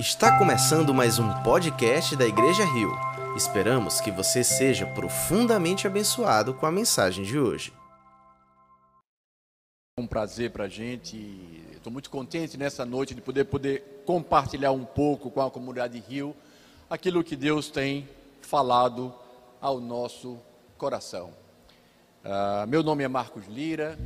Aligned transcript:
Está 0.00 0.38
começando 0.38 0.94
mais 0.94 1.18
um 1.18 1.28
podcast 1.42 2.16
da 2.16 2.24
Igreja 2.26 2.64
Rio. 2.64 2.90
Esperamos 3.36 4.00
que 4.00 4.10
você 4.10 4.42
seja 4.42 4.86
profundamente 4.86 5.86
abençoado 5.86 6.54
com 6.54 6.64
a 6.64 6.72
mensagem 6.72 7.22
de 7.22 7.38
hoje. 7.38 7.70
É 9.98 10.00
um 10.00 10.06
prazer 10.06 10.52
para 10.52 10.64
a 10.64 10.68
gente. 10.68 11.18
Estou 11.72 11.92
muito 11.92 12.08
contente 12.08 12.56
nessa 12.56 12.86
noite 12.86 13.14
de 13.14 13.20
poder, 13.20 13.44
poder 13.44 14.02
compartilhar 14.06 14.72
um 14.72 14.86
pouco 14.86 15.30
com 15.30 15.42
a 15.42 15.50
comunidade 15.50 16.02
Rio 16.08 16.34
aquilo 16.88 17.22
que 17.22 17.36
Deus 17.36 17.68
tem 17.68 18.08
falado 18.40 19.12
ao 19.60 19.82
nosso 19.82 20.40
coração. 20.78 21.30
Uh, 22.24 22.66
meu 22.66 22.82
nome 22.82 23.04
é 23.04 23.08
Marcos 23.08 23.46
Lira, 23.48 23.98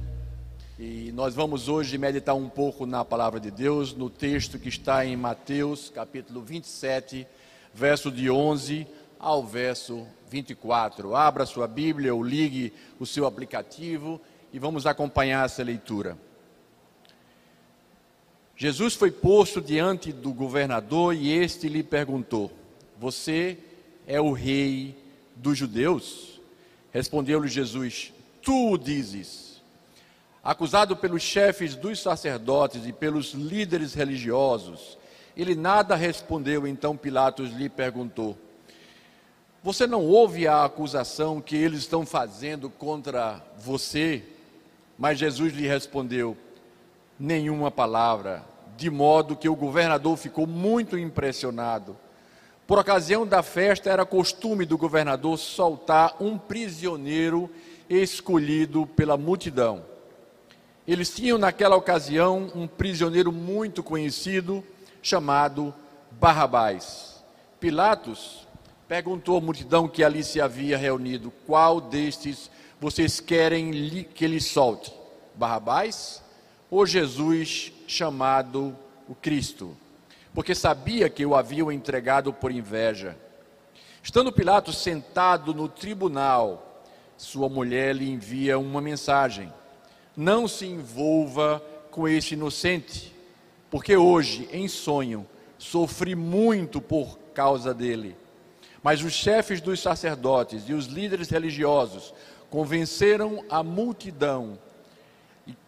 e 0.79 1.12
nós 1.12 1.34
vamos 1.36 1.68
hoje 1.68 1.96
meditar 1.96 2.34
um 2.34 2.48
pouco 2.48 2.84
na 2.84 3.04
palavra 3.04 3.38
de 3.38 3.50
Deus, 3.50 3.95
no 3.95 4.10
texto 4.10 4.59
que 4.59 4.69
está 4.69 5.06
em 5.06 5.16
Mateus, 5.16 5.88
capítulo 5.88 6.41
27, 6.42 7.27
verso 7.73 8.10
de 8.10 8.28
11 8.28 8.84
ao 9.18 9.45
verso 9.45 10.05
24. 10.29 11.15
Abra 11.15 11.46
sua 11.46 11.68
Bíblia 11.68 12.12
ou 12.12 12.24
ligue 12.24 12.73
o 12.98 13.06
seu 13.06 13.24
aplicativo 13.24 14.20
e 14.52 14.59
vamos 14.59 14.84
acompanhar 14.84 15.45
essa 15.45 15.62
leitura. 15.62 16.18
Jesus 18.56 18.95
foi 18.95 19.12
posto 19.12 19.60
diante 19.60 20.12
do 20.12 20.32
governador 20.32 21.15
e 21.15 21.30
este 21.30 21.68
lhe 21.68 21.84
perguntou: 21.84 22.51
Você 22.98 23.59
é 24.09 24.20
o 24.20 24.32
rei 24.32 24.96
dos 25.37 25.56
judeus? 25.56 26.41
Respondeu-lhe 26.93 27.48
Jesus: 27.48 28.12
Tu 28.43 28.73
o 28.73 28.77
dizes. 28.77 29.54
Acusado 30.45 30.95
pelos 30.95 31.23
chefes 31.23 31.75
dos 31.75 31.98
sacerdotes 32.03 32.85
e 32.87 32.93
pelos 32.93 33.33
líderes 33.33 33.95
religiosos, 33.95 34.98
ele 35.35 35.55
nada 35.55 35.96
respondeu, 35.96 36.66
então 36.66 36.99
Pilatos 36.99 37.51
lhe 37.51 37.66
perguntou: 37.71 38.37
Você 39.63 39.87
não 39.87 40.05
ouve 40.05 40.46
a 40.46 40.63
acusação 40.63 41.41
que 41.41 41.57
eles 41.57 41.80
estão 41.80 42.05
fazendo 42.05 42.68
contra 42.68 43.43
você? 43.57 44.23
Mas 44.99 45.18
Jesus 45.18 45.55
lhe 45.55 45.66
respondeu: 45.66 46.37
Nenhuma 47.18 47.71
palavra, 47.71 48.45
de 48.77 48.90
modo 48.90 49.37
que 49.37 49.49
o 49.49 49.57
governador 49.57 50.15
ficou 50.18 50.46
muito 50.46 50.99
impressionado. 50.99 51.96
Por 52.66 52.79
ocasião 52.79 53.27
da 53.27 53.43
festa, 53.43 53.88
era 53.88 54.05
costume 54.05 54.66
do 54.66 54.77
governador 54.77 55.38
soltar 55.38 56.16
um 56.21 56.37
prisioneiro 56.37 57.51
escolhido 57.88 58.87
pela 58.87 59.16
multidão. 59.16 59.93
Eles 60.87 61.09
tinham 61.09 61.38
naquela 61.38 61.77
ocasião 61.77 62.51
um 62.54 62.66
prisioneiro 62.66 63.32
muito 63.32 63.82
conhecido 63.82 64.62
chamado 65.00 65.75
Barrabás. 66.10 67.25
Pilatos 67.59 68.47
perguntou 68.87 69.38
à 69.38 69.41
multidão 69.41 69.88
que 69.88 70.05
ali 70.05 70.22
se 70.22 70.43
havia 70.43 70.77
reunido: 70.77 71.32
Qual 71.47 71.81
destes 71.81 72.50
vocês 72.78 73.19
querem 73.19 74.05
que 74.15 74.27
ele 74.27 74.41
solte? 74.41 74.93
Barrabás 75.34 76.22
ou 76.71 76.84
Jesus 76.84 77.72
chamado 77.87 78.77
o 79.09 79.15
Cristo? 79.15 79.75
Porque 80.34 80.55
sabia 80.55 81.09
que 81.09 81.25
o 81.25 81.34
haviam 81.34 81.72
entregado 81.72 82.31
por 82.31 82.53
inveja. 82.53 83.16
Estando 84.03 84.31
Pilatos 84.31 84.77
sentado 84.82 85.55
no 85.55 85.66
tribunal, 85.66 86.84
sua 87.16 87.49
mulher 87.49 87.97
lhe 87.97 88.10
envia 88.10 88.59
uma 88.59 88.82
mensagem 88.82 89.50
não 90.16 90.47
se 90.47 90.66
envolva 90.66 91.62
com 91.91 92.09
este 92.09 92.34
inocente, 92.34 93.15
porque 93.70 93.97
hoje, 93.97 94.48
em 94.53 94.69
sonho, 94.69 95.26
sofri 95.59 96.15
muito 96.15 96.81
por 96.81 97.19
causa 97.34 97.75
dele. 97.75 98.16
Mas 98.82 99.03
os 99.03 99.12
chefes 99.12 99.60
dos 99.60 99.81
sacerdotes 99.81 100.69
e 100.69 100.72
os 100.72 100.87
líderes 100.87 101.31
religiosos 101.31 102.12
convenceram 102.50 103.44
a 103.49 103.62
multidão 103.62 104.59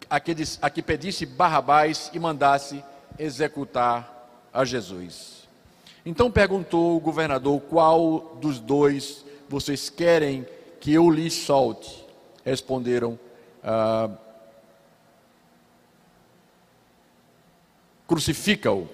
a 0.09 0.19
que, 0.19 0.35
a 0.61 0.69
que 0.69 0.81
pedisse 0.81 1.25
Barrabás 1.25 2.09
e 2.13 2.19
mandasse 2.19 2.83
executar 3.19 4.47
a 4.53 4.63
Jesus. 4.63 5.47
Então 6.05 6.31
perguntou 6.31 6.95
o 6.95 6.99
governador: 6.99 7.61
Qual 7.61 8.37
dos 8.39 8.59
dois 8.59 9.25
vocês 9.49 9.89
querem 9.89 10.47
que 10.79 10.93
eu 10.93 11.09
lhes 11.09 11.33
solte? 11.33 12.05
Responderam: 12.45 13.19
ah, 13.63 14.09
crucifica-o. 18.07 18.87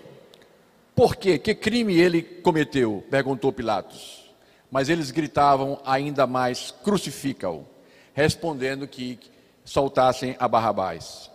Por 0.95 1.15
quê? 1.15 1.37
Que 1.37 1.53
crime 1.53 1.95
ele 1.95 2.21
cometeu? 2.21 3.03
perguntou 3.09 3.53
Pilatos. 3.53 4.33
Mas 4.71 4.89
eles 4.89 5.11
gritavam 5.11 5.79
ainda 5.85 6.25
mais: 6.25 6.73
crucifica-o, 6.83 7.65
respondendo 8.13 8.87
que 8.87 9.19
soltassem 9.63 10.35
a 10.39 10.47
Barrabás. 10.47 11.31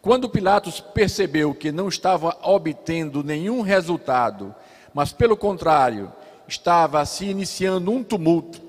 Quando 0.00 0.28
Pilatos 0.28 0.80
percebeu 0.80 1.54
que 1.54 1.72
não 1.72 1.88
estava 1.88 2.36
obtendo 2.42 3.22
nenhum 3.22 3.62
resultado, 3.62 4.54
mas 4.92 5.12
pelo 5.12 5.36
contrário, 5.36 6.12
estava 6.46 7.04
se 7.06 7.24
iniciando 7.26 7.90
um 7.90 8.02
tumulto, 8.02 8.60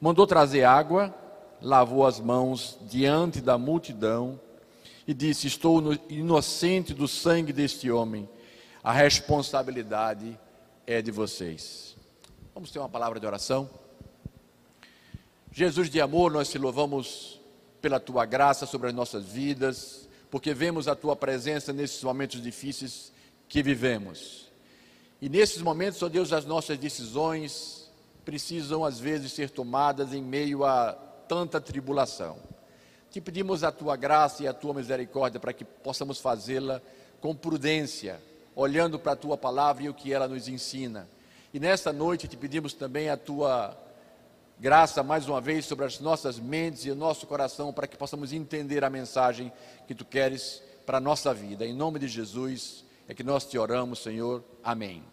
mandou 0.00 0.26
trazer 0.26 0.64
água, 0.64 1.14
lavou 1.60 2.06
as 2.06 2.18
mãos 2.18 2.78
diante 2.88 3.40
da 3.40 3.56
multidão 3.58 4.40
e 5.06 5.14
disse: 5.14 5.46
Estou 5.46 5.82
inocente 6.08 6.94
do 6.94 7.06
sangue 7.06 7.52
deste 7.52 7.90
homem, 7.90 8.28
a 8.82 8.92
responsabilidade 8.92 10.38
é 10.86 11.00
de 11.00 11.10
vocês. 11.10 11.96
Vamos 12.54 12.70
ter 12.70 12.78
uma 12.78 12.88
palavra 12.88 13.18
de 13.18 13.26
oração? 13.26 13.68
Jesus 15.50 15.88
de 15.88 16.00
amor, 16.00 16.32
nós 16.32 16.48
te 16.48 16.58
louvamos 16.58 17.40
pela 17.80 18.00
tua 18.00 18.24
graça 18.24 18.66
sobre 18.66 18.88
as 18.88 18.94
nossas 18.94 19.24
vidas, 19.24 20.08
porque 20.30 20.52
vemos 20.52 20.88
a 20.88 20.96
tua 20.96 21.14
presença 21.14 21.72
nesses 21.72 22.02
momentos 22.02 22.42
difíceis 22.42 23.12
que 23.48 23.62
vivemos. 23.62 24.50
E 25.20 25.28
nesses 25.28 25.62
momentos, 25.62 26.02
ó 26.02 26.08
Deus, 26.08 26.32
as 26.32 26.44
nossas 26.44 26.76
decisões 26.76 27.90
precisam 28.24 28.84
às 28.84 28.98
vezes 28.98 29.32
ser 29.32 29.50
tomadas 29.50 30.12
em 30.12 30.22
meio 30.22 30.64
a 30.64 30.92
tanta 31.28 31.60
tribulação. 31.60 32.38
Te 33.14 33.20
pedimos 33.20 33.62
a 33.62 33.70
tua 33.70 33.94
graça 33.94 34.42
e 34.42 34.48
a 34.48 34.52
tua 34.52 34.74
misericórdia 34.74 35.38
para 35.38 35.52
que 35.52 35.64
possamos 35.64 36.18
fazê-la 36.18 36.82
com 37.20 37.32
prudência, 37.32 38.20
olhando 38.56 38.98
para 38.98 39.12
a 39.12 39.16
tua 39.16 39.38
palavra 39.38 39.84
e 39.84 39.88
o 39.88 39.94
que 39.94 40.12
ela 40.12 40.26
nos 40.26 40.48
ensina. 40.48 41.08
E 41.52 41.60
nesta 41.60 41.92
noite 41.92 42.26
te 42.26 42.36
pedimos 42.36 42.74
também 42.74 43.08
a 43.08 43.16
tua 43.16 43.78
graça 44.58 45.00
mais 45.04 45.28
uma 45.28 45.40
vez 45.40 45.64
sobre 45.64 45.84
as 45.84 46.00
nossas 46.00 46.40
mentes 46.40 46.86
e 46.86 46.90
o 46.90 46.96
nosso 46.96 47.24
coração 47.24 47.72
para 47.72 47.86
que 47.86 47.96
possamos 47.96 48.32
entender 48.32 48.82
a 48.82 48.90
mensagem 48.90 49.52
que 49.86 49.94
tu 49.94 50.04
queres 50.04 50.60
para 50.84 50.98
a 50.98 51.00
nossa 51.00 51.32
vida. 51.32 51.64
Em 51.64 51.72
nome 51.72 52.00
de 52.00 52.08
Jesus 52.08 52.84
é 53.06 53.14
que 53.14 53.22
nós 53.22 53.44
te 53.44 53.56
oramos, 53.56 54.00
Senhor. 54.00 54.42
Amém. 54.60 55.04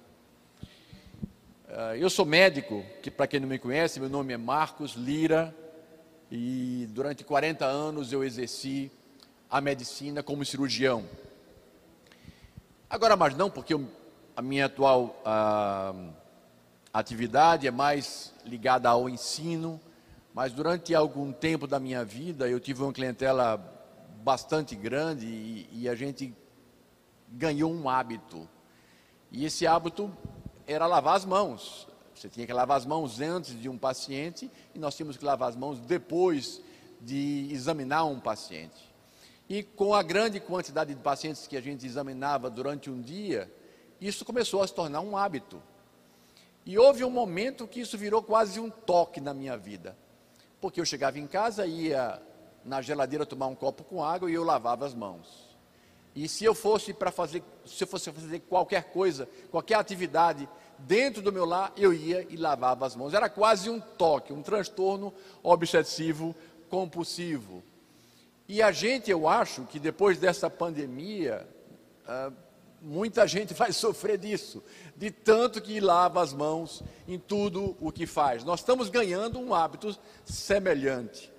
Ah, 1.70 1.96
eu 1.96 2.10
sou 2.10 2.26
médico, 2.26 2.84
que 3.04 3.12
para 3.12 3.28
quem 3.28 3.40
não 3.40 3.48
me 3.48 3.60
conhece, 3.60 4.00
meu 4.00 4.10
nome 4.10 4.34
é 4.34 4.38
Marcos 4.38 4.94
Lira 4.94 5.56
e 6.32 6.88
durante 6.92 7.26
40 7.26 7.66
anos 7.66 8.14
eu 8.14 8.24
exerci 8.24 8.90
a 9.50 9.60
medicina 9.60 10.24
como 10.24 10.46
cirurgião. 10.46 11.04
Agora 12.90 13.18
mais 13.18 13.36
não, 13.36 13.50
porque 13.50 13.74
eu, 13.74 13.86
a 14.34 14.42
minha 14.42 14.68
atual 14.68 15.22
a, 15.26 15.94
atividade 16.94 17.68
é 17.68 17.72
mais 17.72 18.34
ligada 18.46 18.88
ao 18.88 19.10
ensino, 19.10 19.80
mas 20.34 20.54
durante 20.54 20.96
algum 20.96 21.34
tempo 21.34 21.68
da 21.68 21.82
minha 21.82 22.06
vida 22.06 22.50
eu 22.50 22.62
tive 22.62 22.82
uma 22.82 22.94
clientela 22.94 23.58
bastante 24.24 24.74
grande 24.74 25.26
e, 25.26 25.70
e 25.74 25.90
a 25.90 25.96
gente 25.96 26.34
ganhou 27.28 27.74
um 27.74 27.90
hábito. 27.90 28.48
E 29.30 29.44
esse 29.44 29.68
hábito 29.68 30.10
era 30.66 30.88
lavar 30.88 31.18
as 31.18 31.26
mãos. 31.26 31.91
Você 32.22 32.30
tinha 32.30 32.46
que 32.46 32.54
lavar 32.54 32.78
as 32.78 32.86
mãos 32.86 33.20
antes 33.20 33.60
de 33.60 33.68
um 33.68 33.76
paciente 33.76 34.52
e 34.76 34.78
nós 34.80 34.96
tínhamos 34.96 35.18
que 35.18 35.26
lavar 35.26 35.50
as 35.50 35.56
mãos 35.56 35.80
depois 35.80 36.62
de 37.00 37.48
examinar 37.50 38.06
um 38.06 38.20
paciente. 38.20 38.94
E 39.50 39.64
com 39.64 39.96
a 39.96 40.04
grande 40.04 40.40
quantidade 40.40 40.94
de 40.94 41.02
pacientes 41.02 41.48
que 41.48 41.58
a 41.58 41.62
gente 41.62 41.84
examinava 41.84 42.48
durante 42.48 42.92
um 42.92 43.02
dia, 43.02 43.52
isso 44.00 44.24
começou 44.24 44.62
a 44.62 44.68
se 44.68 44.74
tornar 44.76 45.02
um 45.02 45.18
hábito. 45.18 45.60
E 46.64 46.78
houve 46.78 47.04
um 47.04 47.10
momento 47.10 47.68
que 47.68 47.80
isso 47.80 47.98
virou 47.98 48.22
quase 48.22 48.60
um 48.60 48.70
toque 48.70 49.20
na 49.20 49.34
minha 49.34 49.58
vida. 49.58 49.98
Porque 50.62 50.80
eu 50.80 50.86
chegava 50.86 51.18
em 51.18 51.26
casa, 51.26 51.66
ia 51.66 52.22
na 52.64 52.84
geladeira 52.84 53.26
tomar 53.26 53.48
um 53.48 53.56
copo 53.56 53.84
com 53.84 54.04
água 54.04 54.30
e 54.30 54.36
eu 54.36 54.44
lavava 54.44 54.86
as 54.86 54.94
mãos. 54.94 55.51
E 56.16 56.28
se 56.28 56.44
eu 56.44 56.54
fosse 56.54 56.94
para 56.94 57.12
fazer, 57.12 57.42
se 57.66 57.84
eu 57.84 57.88
fosse 57.88 58.12
fazer 58.12 58.40
qualquer 58.42 58.86
coisa, 58.92 59.30
qualquer 59.50 59.76
atividade 59.76 60.48
dentro 60.78 61.22
do 61.22 61.32
meu 61.32 61.46
lar, 61.46 61.72
eu 61.78 61.94
ia 61.94 62.26
e 62.30 62.36
lavava 62.36 62.86
as 62.86 62.96
mãos. 62.96 63.14
Era 63.14 63.30
quase 63.30 63.70
um 63.70 63.80
toque, 63.80 64.34
um 64.34 64.42
transtorno 64.42 65.14
obsessivo 65.42 66.36
compulsivo. 66.70 67.64
E 68.48 68.62
a 68.62 68.72
gente, 68.72 69.10
eu 69.10 69.28
acho 69.28 69.64
que 69.64 69.80
depois 69.80 70.18
dessa 70.18 70.50
pandemia, 70.50 71.48
ah, 72.06 72.32
muita 72.82 73.26
gente 73.26 73.54
vai 73.56 73.72
sofrer 73.72 74.18
disso, 74.18 74.62
de 74.96 75.12
tanto 75.12 75.62
que 75.62 75.80
lava 75.80 76.22
as 76.22 76.34
mãos 76.34 76.84
em 77.08 77.18
tudo 77.18 77.78
o 77.80 77.92
que 77.92 78.06
faz. 78.06 78.44
Nós 78.44 78.60
estamos 78.60 78.90
ganhando 78.90 79.40
um 79.40 79.54
hábito 79.54 79.98
semelhante. 80.26 81.32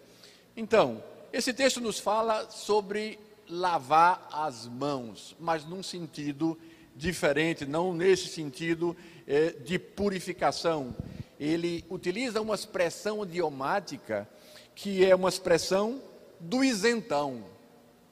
Então, 0.57 1.03
esse 1.33 1.53
texto 1.53 1.81
nos 1.81 1.99
fala 1.99 2.49
sobre 2.51 3.19
lavar 3.53 4.29
as 4.33 4.67
mãos, 4.67 5.37
mas 5.39 5.65
num 5.67 5.83
sentido 5.83 6.59
diferente, 6.97 7.67
não 7.67 7.93
nesse 7.93 8.29
sentido 8.29 8.97
é, 9.27 9.51
de 9.51 9.79
purificação. 9.79 10.97
Ele 11.39 11.85
utiliza 11.91 12.41
uma 12.41 12.55
expressão 12.55 13.23
idiomática 13.23 14.27
que 14.75 15.05
é 15.05 15.15
uma 15.15 15.29
expressão 15.29 16.01
do 16.41 16.65
isentão. 16.65 17.45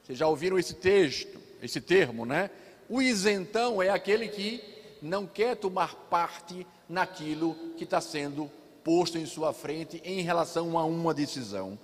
Vocês 0.03 0.17
já 0.19 0.27
ouviram 0.27 0.59
esse 0.59 0.75
texto, 0.75 1.39
esse 1.61 1.81
termo, 1.81 2.25
né? 2.25 2.51
O 2.87 3.01
isentão 3.01 3.81
é 3.81 3.89
aquele 3.89 4.27
que 4.27 4.61
não 5.01 5.25
quer 5.25 5.55
tomar 5.55 5.95
parte 5.95 6.67
naquilo 6.87 7.55
que 7.77 7.83
está 7.83 7.99
sendo 7.99 8.51
posto 8.83 9.17
em 9.17 9.25
sua 9.25 9.53
frente 9.53 10.01
em 10.03 10.21
relação 10.21 10.77
a 10.77 10.85
uma 10.85 11.13
decisão. 11.13 11.79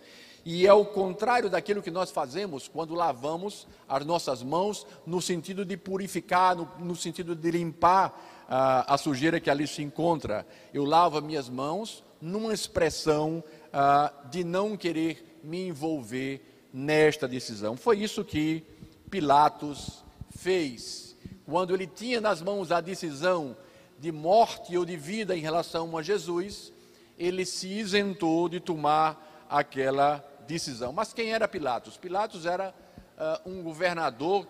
E 0.50 0.66
é 0.66 0.72
o 0.72 0.86
contrário 0.86 1.50
daquilo 1.50 1.82
que 1.82 1.92
nós 1.92 2.10
fazemos 2.10 2.70
quando 2.70 2.96
lavamos 2.96 3.68
as 3.86 4.06
nossas 4.06 4.42
mãos, 4.42 4.88
no 5.06 5.22
sentido 5.22 5.66
de 5.66 5.76
purificar, 5.76 6.56
no, 6.56 6.72
no 6.80 6.96
sentido 6.96 7.36
de 7.36 7.52
limpar 7.52 8.12
uh, 8.46 8.88
a 8.88 8.98
sujeira 8.98 9.42
que 9.42 9.50
ali 9.50 9.68
se 9.68 9.84
encontra. 9.84 10.48
Eu 10.74 10.86
lavo 10.86 11.18
as 11.18 11.24
minhas 11.26 11.50
mãos 11.50 12.02
numa 12.22 12.54
expressão 12.54 13.44
uh, 13.74 14.30
de 14.30 14.46
não 14.46 14.78
querer 14.78 15.38
me 15.44 15.68
envolver 15.68 16.42
nesta 16.72 17.28
decisão. 17.28 17.76
Foi 17.76 18.00
isso 18.00 18.24
que 18.24 18.64
Pilatos 19.10 20.02
fez 20.30 21.14
quando 21.46 21.74
ele 21.74 21.88
tinha 21.88 22.22
nas 22.22 22.42
mãos 22.42 22.72
a 22.72 22.80
decisão 22.80 23.58
de 24.00 24.14
morte 24.14 24.78
ou 24.78 24.86
de 24.86 24.96
vida 24.96 25.36
em 25.36 25.42
relação 25.42 25.98
a 25.98 26.02
Jesus, 26.02 26.72
ele 27.20 27.46
se 27.46 27.68
isentou 27.68 28.48
de 28.48 28.62
tomar 28.62 29.46
aquela 29.50 30.24
decisão. 30.48 30.92
Mas 30.92 31.14
quem 31.14 31.32
era 31.32 31.48
Pilatos? 31.48 31.98
Pilatos 31.98 32.46
era 32.46 32.74
uh, 33.18 33.50
um 33.50 33.62
governador 33.62 34.48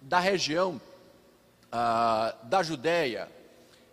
da 0.00 0.20
região 0.20 0.80
uh, 1.68 2.46
da 2.46 2.62
Judéia. 2.62 3.28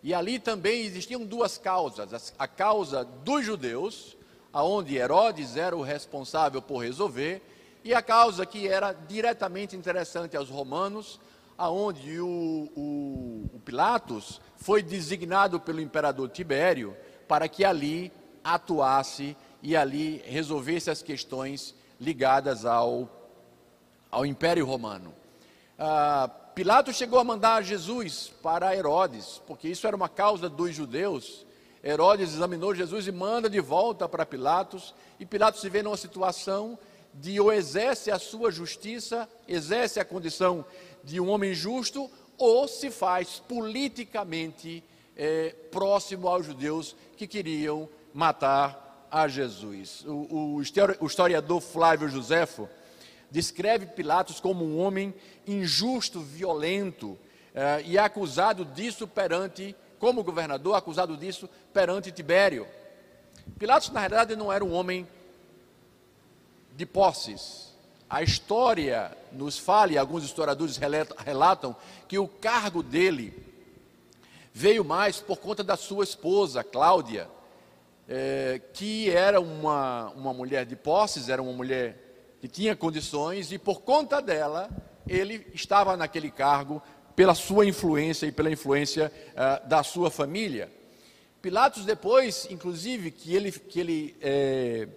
E 0.02 0.14
ali 0.14 0.38
também 0.38 0.82
existiam 0.82 1.24
duas 1.24 1.58
causas: 1.58 2.32
a 2.38 2.46
causa 2.46 3.04
dos 3.04 3.44
judeus, 3.44 4.16
aonde 4.52 4.96
Herodes 4.96 5.56
era 5.56 5.76
o 5.76 5.82
responsável 5.82 6.62
por 6.62 6.78
resolver, 6.78 7.42
e 7.82 7.94
a 7.94 8.02
causa 8.02 8.46
que 8.46 8.68
era 8.68 8.92
diretamente 8.92 9.76
interessante 9.76 10.36
aos 10.36 10.48
romanos, 10.48 11.20
aonde 11.56 12.20
o, 12.20 12.70
o, 12.76 13.50
o 13.54 13.60
Pilatos 13.64 14.40
foi 14.56 14.82
designado 14.82 15.60
pelo 15.60 15.80
imperador 15.80 16.28
Tibério 16.28 16.96
para 17.28 17.48
que 17.48 17.64
ali 17.64 18.12
atuasse 18.42 19.36
e 19.62 19.76
ali 19.76 20.22
resolvesse 20.26 20.90
as 20.90 21.02
questões 21.02 21.74
ligadas 22.00 22.64
ao, 22.64 23.08
ao 24.10 24.24
Império 24.24 24.64
Romano. 24.64 25.14
Ah, 25.78 26.30
Pilatos 26.54 26.96
chegou 26.96 27.18
a 27.18 27.24
mandar 27.24 27.62
Jesus 27.62 28.32
para 28.42 28.74
Herodes, 28.74 29.40
porque 29.46 29.68
isso 29.68 29.86
era 29.86 29.96
uma 29.96 30.08
causa 30.08 30.48
dos 30.48 30.74
judeus. 30.74 31.46
Herodes 31.82 32.34
examinou 32.34 32.74
Jesus 32.74 33.06
e 33.06 33.12
manda 33.12 33.48
de 33.48 33.60
volta 33.60 34.08
para 34.08 34.26
Pilatos, 34.26 34.94
e 35.18 35.24
Pilatos 35.24 35.60
se 35.60 35.68
vê 35.68 35.82
numa 35.82 35.96
situação 35.96 36.78
de 37.14 37.40
ou 37.40 37.52
exerce 37.52 38.10
a 38.10 38.18
sua 38.18 38.50
justiça, 38.50 39.28
exerce 39.48 39.98
a 39.98 40.04
condição 40.04 40.64
de 41.02 41.20
um 41.20 41.30
homem 41.30 41.54
justo 41.54 42.10
ou 42.36 42.68
se 42.68 42.90
faz 42.90 43.42
politicamente 43.48 44.82
é, 45.16 45.54
próximo 45.70 46.28
aos 46.28 46.46
judeus 46.46 46.96
que 47.16 47.26
queriam 47.26 47.88
matar 48.14 48.89
a 49.10 49.28
Jesus. 49.28 50.04
O, 50.06 50.56
o 50.56 51.06
historiador 51.06 51.60
Flávio 51.60 52.08
Josefo 52.08 52.68
descreve 53.30 53.86
Pilatos 53.86 54.40
como 54.40 54.64
um 54.64 54.78
homem 54.78 55.14
injusto, 55.46 56.20
violento 56.20 57.18
é, 57.54 57.82
e 57.84 57.98
acusado 57.98 58.64
disso 58.64 59.06
perante, 59.06 59.74
como 59.98 60.22
governador, 60.22 60.74
acusado 60.74 61.16
disso 61.16 61.48
perante 61.72 62.12
Tibério. 62.12 62.66
Pilatos, 63.58 63.90
na 63.90 64.00
realidade, 64.00 64.36
não 64.36 64.52
era 64.52 64.64
um 64.64 64.72
homem 64.72 65.06
de 66.76 66.86
posses 66.86 67.70
a 68.10 68.24
história 68.24 69.16
nos 69.30 69.56
fala, 69.56 69.92
e 69.92 69.98
alguns 69.98 70.24
historiadores 70.24 70.76
relatam, 71.24 71.76
que 72.08 72.18
o 72.18 72.26
cargo 72.26 72.82
dele 72.82 73.32
veio 74.52 74.84
mais 74.84 75.20
por 75.20 75.36
conta 75.36 75.62
da 75.62 75.76
sua 75.76 76.02
esposa, 76.02 76.64
Cláudia, 76.64 77.28
é, 78.12 78.60
que 78.74 79.08
era 79.08 79.40
uma, 79.40 80.10
uma 80.16 80.34
mulher 80.34 80.66
de 80.66 80.74
posses, 80.74 81.28
era 81.28 81.40
uma 81.40 81.52
mulher 81.52 81.96
que 82.40 82.48
tinha 82.48 82.74
condições, 82.74 83.52
e 83.52 83.58
por 83.58 83.82
conta 83.82 84.20
dela, 84.20 84.68
ele 85.06 85.46
estava 85.54 85.96
naquele 85.96 86.28
cargo 86.28 86.82
pela 87.14 87.36
sua 87.36 87.64
influência 87.64 88.26
e 88.26 88.32
pela 88.32 88.50
influência 88.50 89.12
uh, 89.30 89.68
da 89.68 89.84
sua 89.84 90.10
família. 90.10 90.72
Pilatos 91.40 91.84
depois, 91.84 92.48
inclusive, 92.50 93.12
que 93.12 93.34
ele, 93.34 93.52
que 93.52 93.78
ele 93.78 94.16
é, 94.20 94.88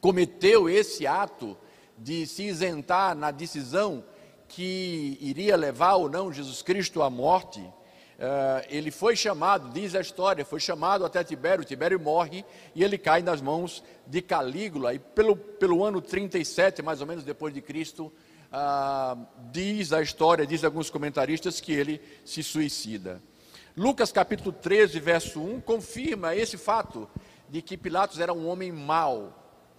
cometeu 0.00 0.68
esse 0.68 1.06
ato 1.06 1.56
de 1.96 2.26
se 2.26 2.42
isentar 2.42 3.14
na 3.14 3.30
decisão 3.30 4.04
que 4.48 5.16
iria 5.20 5.56
levar 5.56 5.94
ou 5.94 6.10
não 6.10 6.32
Jesus 6.32 6.60
Cristo 6.60 7.02
à 7.02 7.08
morte, 7.08 7.64
ele 8.68 8.90
foi 8.90 9.16
chamado, 9.16 9.70
diz 9.70 9.94
a 9.94 10.00
história, 10.00 10.44
foi 10.44 10.60
chamado 10.60 11.04
até 11.04 11.24
Tibério, 11.24 11.64
Tibério 11.64 11.98
morre 11.98 12.44
e 12.74 12.84
ele 12.84 12.96
cai 12.96 13.22
nas 13.22 13.40
mãos 13.40 13.82
de 14.06 14.22
Calígula, 14.22 14.94
e 14.94 14.98
pelo, 14.98 15.36
pelo 15.36 15.84
ano 15.84 16.00
37, 16.00 16.82
mais 16.82 17.00
ou 17.00 17.06
menos 17.06 17.24
depois 17.24 17.52
de 17.52 17.60
Cristo, 17.60 18.12
uh, 18.52 19.26
diz 19.50 19.92
a 19.92 20.00
história, 20.00 20.46
diz 20.46 20.62
alguns 20.64 20.90
comentaristas 20.90 21.60
que 21.60 21.72
ele 21.72 22.00
se 22.24 22.42
suicida. 22.42 23.20
Lucas 23.76 24.12
capítulo 24.12 24.52
13, 24.52 25.00
verso 25.00 25.40
1, 25.40 25.60
confirma 25.62 26.36
esse 26.36 26.56
fato 26.56 27.08
de 27.48 27.60
que 27.60 27.76
Pilatos 27.76 28.20
era 28.20 28.32
um 28.32 28.46
homem 28.46 28.70
mau 28.70 29.32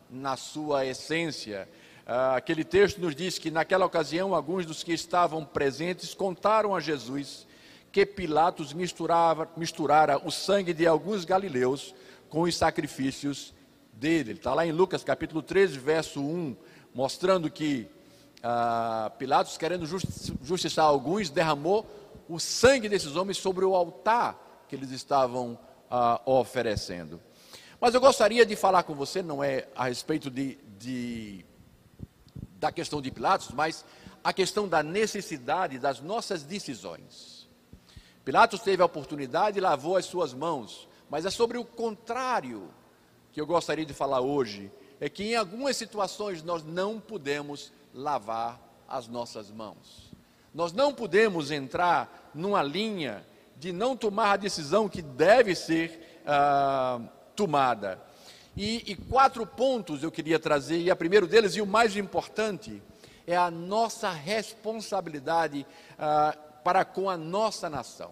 na 0.10 0.36
sua 0.36 0.86
essência, 0.86 1.68
ah, 2.06 2.36
aquele 2.36 2.64
texto 2.64 3.02
nos 3.02 3.16
diz 3.16 3.40
que 3.40 3.50
naquela 3.50 3.86
ocasião 3.86 4.36
alguns 4.36 4.66
dos 4.66 4.84
que 4.84 4.94
estavam 4.94 5.44
presentes 5.44 6.14
contaram 6.14 6.76
a 6.76 6.80
Jesus 6.80 7.48
que 7.96 8.06
Pilatos 8.06 8.74
misturava, 8.74 9.50
misturara 9.56 10.18
o 10.28 10.30
sangue 10.30 10.74
de 10.74 10.86
alguns 10.86 11.24
galileus 11.24 11.96
com 12.28 12.42
os 12.42 12.54
sacrifícios 12.54 13.54
dele. 13.94 14.34
Está 14.34 14.54
lá 14.54 14.68
em 14.68 14.74
Lucas 14.74 15.02
capítulo 15.02 15.42
13, 15.42 15.80
verso 15.80 16.20
1, 16.20 16.58
mostrando 16.94 17.50
que 17.50 17.88
ah, 18.44 19.14
Pilatos, 19.18 19.58
querendo 19.58 19.86
justiçar 20.44 20.84
alguns, 20.84 21.30
derramou 21.30 21.86
o 22.28 22.38
sangue 22.38 22.90
desses 22.90 23.16
homens 23.16 23.38
sobre 23.38 23.64
o 23.64 23.74
altar 23.74 24.66
que 24.68 24.76
eles 24.76 24.92
estavam 24.92 25.58
ah, 25.90 26.20
oferecendo. 26.26 27.22
Mas 27.80 27.94
eu 27.94 28.02
gostaria 28.02 28.46
de 28.46 28.58
falar 28.58 28.84
com 28.84 28.94
você, 28.94 29.24
não 29.24 29.42
é 29.42 29.70
a 29.74 29.86
respeito 29.86 30.30
de, 30.30 30.58
de 30.78 31.46
da 32.60 32.74
questão 32.74 33.02
de 33.02 33.10
Pilatos, 33.10 33.52
mas 33.52 33.86
a 34.22 34.34
questão 34.34 34.68
da 34.68 34.84
necessidade 34.84 35.80
das 35.80 36.02
nossas 36.02 36.44
decisões. 36.44 37.35
Pilatos 38.26 38.62
teve 38.62 38.82
a 38.82 38.86
oportunidade 38.86 39.60
e 39.60 39.62
lavou 39.62 39.96
as 39.96 40.06
suas 40.06 40.34
mãos, 40.34 40.90
mas 41.10 41.26
é 41.26 41.30
sobre 41.30 41.60
o 41.60 41.64
contrário 41.64 42.70
que 43.32 43.40
eu 43.40 43.46
gostaria 43.46 43.86
de 43.86 43.94
falar 43.94 44.20
hoje, 44.20 44.72
é 45.00 45.08
que 45.08 45.24
em 45.24 45.36
algumas 45.36 45.78
situações 45.78 46.42
nós 46.42 46.64
não 46.64 47.00
podemos 47.00 47.72
lavar 47.94 48.60
as 48.88 49.08
nossas 49.08 49.52
mãos. 49.52 50.12
Nós 50.52 50.74
não 50.74 50.92
podemos 50.92 51.52
entrar 51.52 52.32
numa 52.34 52.64
linha 52.64 53.24
de 53.58 53.72
não 53.72 53.96
tomar 53.96 54.32
a 54.32 54.38
decisão 54.38 54.90
que 54.90 55.04
deve 55.04 55.54
ser 55.54 56.22
ah, 56.26 57.00
tomada. 57.36 58.02
E, 58.58 58.92
e 58.92 58.96
quatro 58.96 59.46
pontos 59.46 60.02
eu 60.02 60.12
queria 60.12 60.40
trazer, 60.40 60.80
e 60.80 60.90
a 60.90 60.96
primeiro 60.96 61.28
deles, 61.28 61.56
e 61.56 61.62
o 61.62 61.68
mais 61.68 61.96
importante, 61.96 62.82
é 63.28 63.36
a 63.36 63.52
nossa 63.52 64.10
responsabilidade 64.10 65.66
ah, 66.00 66.36
para 66.66 66.84
com 66.84 67.08
a 67.08 67.16
nossa 67.16 67.70
nação. 67.70 68.10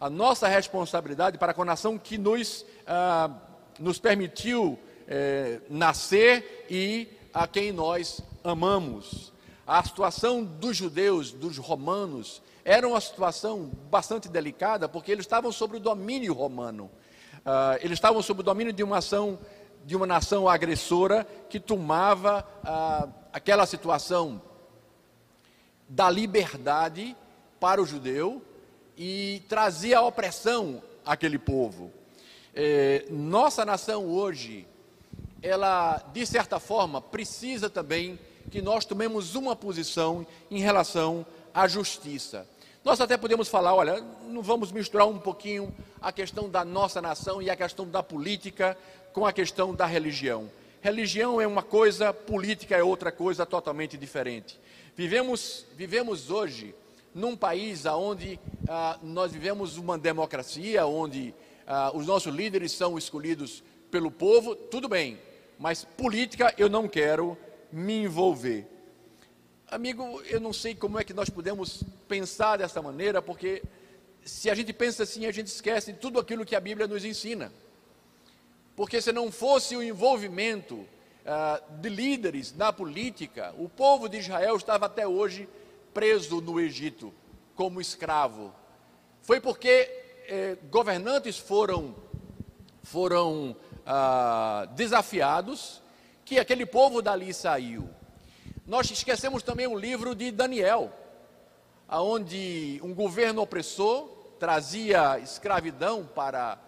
A 0.00 0.10
nossa 0.10 0.48
responsabilidade 0.48 1.38
para 1.38 1.54
com 1.54 1.62
a 1.62 1.66
nação 1.66 1.96
que 1.96 2.18
nos, 2.18 2.66
ah, 2.84 3.30
nos 3.78 4.00
permitiu 4.00 4.76
eh, 5.06 5.60
nascer 5.70 6.66
e 6.68 7.08
a 7.32 7.46
quem 7.46 7.70
nós 7.70 8.20
amamos. 8.42 9.32
A 9.64 9.80
situação 9.84 10.42
dos 10.42 10.76
judeus, 10.76 11.30
dos 11.30 11.58
romanos, 11.58 12.42
era 12.64 12.88
uma 12.88 13.00
situação 13.00 13.70
bastante 13.88 14.28
delicada, 14.28 14.88
porque 14.88 15.12
eles 15.12 15.24
estavam 15.24 15.52
sob 15.52 15.76
o 15.76 15.80
domínio 15.80 16.34
romano. 16.34 16.90
Uh, 17.38 17.78
eles 17.80 17.92
estavam 17.92 18.20
sob 18.20 18.40
o 18.40 18.42
domínio 18.42 18.72
de 18.72 18.82
uma 18.82 18.98
ação, 18.98 19.38
de 19.84 19.94
uma 19.94 20.06
nação 20.06 20.48
agressora 20.48 21.26
que 21.48 21.60
tomava 21.60 22.44
uh, 22.64 23.12
aquela 23.32 23.64
situação 23.64 24.42
da 25.88 26.10
liberdade 26.10 27.16
para 27.60 27.82
o 27.82 27.86
judeu 27.86 28.42
e 28.96 29.42
trazia 29.48 30.00
opressão 30.00 30.82
àquele 31.04 31.38
povo. 31.38 31.92
É, 32.54 33.06
nossa 33.10 33.64
nação 33.64 34.06
hoje, 34.06 34.66
ela, 35.42 36.02
de 36.12 36.26
certa 36.26 36.58
forma, 36.58 37.00
precisa 37.00 37.70
também 37.70 38.18
que 38.50 38.60
nós 38.60 38.84
tomemos 38.84 39.34
uma 39.34 39.54
posição 39.54 40.26
em 40.50 40.60
relação 40.60 41.24
à 41.54 41.68
justiça. 41.68 42.46
Nós 42.84 43.00
até 43.00 43.16
podemos 43.16 43.48
falar, 43.48 43.74
olha, 43.74 44.02
não 44.26 44.42
vamos 44.42 44.72
misturar 44.72 45.06
um 45.06 45.18
pouquinho 45.18 45.74
a 46.00 46.10
questão 46.10 46.48
da 46.48 46.64
nossa 46.64 47.02
nação 47.02 47.42
e 47.42 47.50
a 47.50 47.56
questão 47.56 47.86
da 47.88 48.02
política 48.02 48.76
com 49.12 49.26
a 49.26 49.32
questão 49.32 49.74
da 49.74 49.84
religião. 49.84 50.50
Religião 50.80 51.40
é 51.40 51.46
uma 51.46 51.62
coisa, 51.62 52.12
política 52.12 52.76
é 52.76 52.82
outra 52.82 53.10
coisa 53.10 53.44
totalmente 53.44 53.96
diferente. 53.96 54.58
Vivemos, 54.96 55.66
vivemos 55.76 56.30
hoje 56.30 56.74
num 57.14 57.36
país 57.36 57.84
onde 57.86 58.38
ah, 58.68 58.98
nós 59.02 59.32
vivemos 59.32 59.76
uma 59.76 59.98
democracia, 59.98 60.86
onde 60.86 61.34
ah, 61.66 61.90
os 61.94 62.06
nossos 62.06 62.34
líderes 62.34 62.72
são 62.72 62.96
escolhidos 62.98 63.62
pelo 63.90 64.10
povo, 64.10 64.54
tudo 64.54 64.88
bem, 64.88 65.18
mas 65.58 65.84
política 65.84 66.54
eu 66.58 66.68
não 66.68 66.88
quero 66.88 67.36
me 67.72 68.02
envolver. 68.02 68.66
Amigo, 69.70 70.22
eu 70.26 70.40
não 70.40 70.52
sei 70.52 70.74
como 70.74 70.98
é 70.98 71.04
que 71.04 71.12
nós 71.12 71.28
podemos 71.28 71.82
pensar 72.06 72.56
dessa 72.56 72.80
maneira, 72.80 73.20
porque 73.20 73.62
se 74.24 74.48
a 74.48 74.54
gente 74.54 74.72
pensa 74.72 75.02
assim, 75.02 75.26
a 75.26 75.32
gente 75.32 75.48
esquece 75.48 75.92
tudo 75.92 76.18
aquilo 76.18 76.44
que 76.44 76.56
a 76.56 76.60
Bíblia 76.60 76.86
nos 76.86 77.04
ensina. 77.04 77.52
Porque 78.76 79.00
se 79.00 79.12
não 79.12 79.32
fosse 79.32 79.76
o 79.76 79.82
envolvimento 79.82 80.86
ah, 81.26 81.60
de 81.80 81.88
líderes 81.88 82.54
na 82.54 82.72
política, 82.72 83.54
o 83.58 83.68
povo 83.68 84.08
de 84.08 84.18
Israel 84.18 84.56
estava 84.56 84.86
até 84.86 85.06
hoje 85.06 85.48
preso 85.92 86.40
no 86.40 86.60
Egito 86.60 87.12
como 87.54 87.80
escravo. 87.80 88.52
Foi 89.22 89.40
porque 89.40 89.90
eh, 90.28 90.56
governantes 90.70 91.38
foram, 91.38 91.94
foram 92.82 93.56
ah, 93.84 94.68
desafiados 94.74 95.82
que 96.24 96.38
aquele 96.38 96.66
povo 96.66 97.02
dali 97.02 97.32
saiu. 97.32 97.88
Nós 98.66 98.90
esquecemos 98.90 99.42
também 99.42 99.66
o 99.66 99.78
livro 99.78 100.14
de 100.14 100.30
Daniel, 100.30 100.92
onde 101.90 102.78
um 102.84 102.94
governo 102.94 103.40
opressor 103.40 104.08
trazia 104.38 105.18
escravidão 105.18 106.04
para 106.04 106.58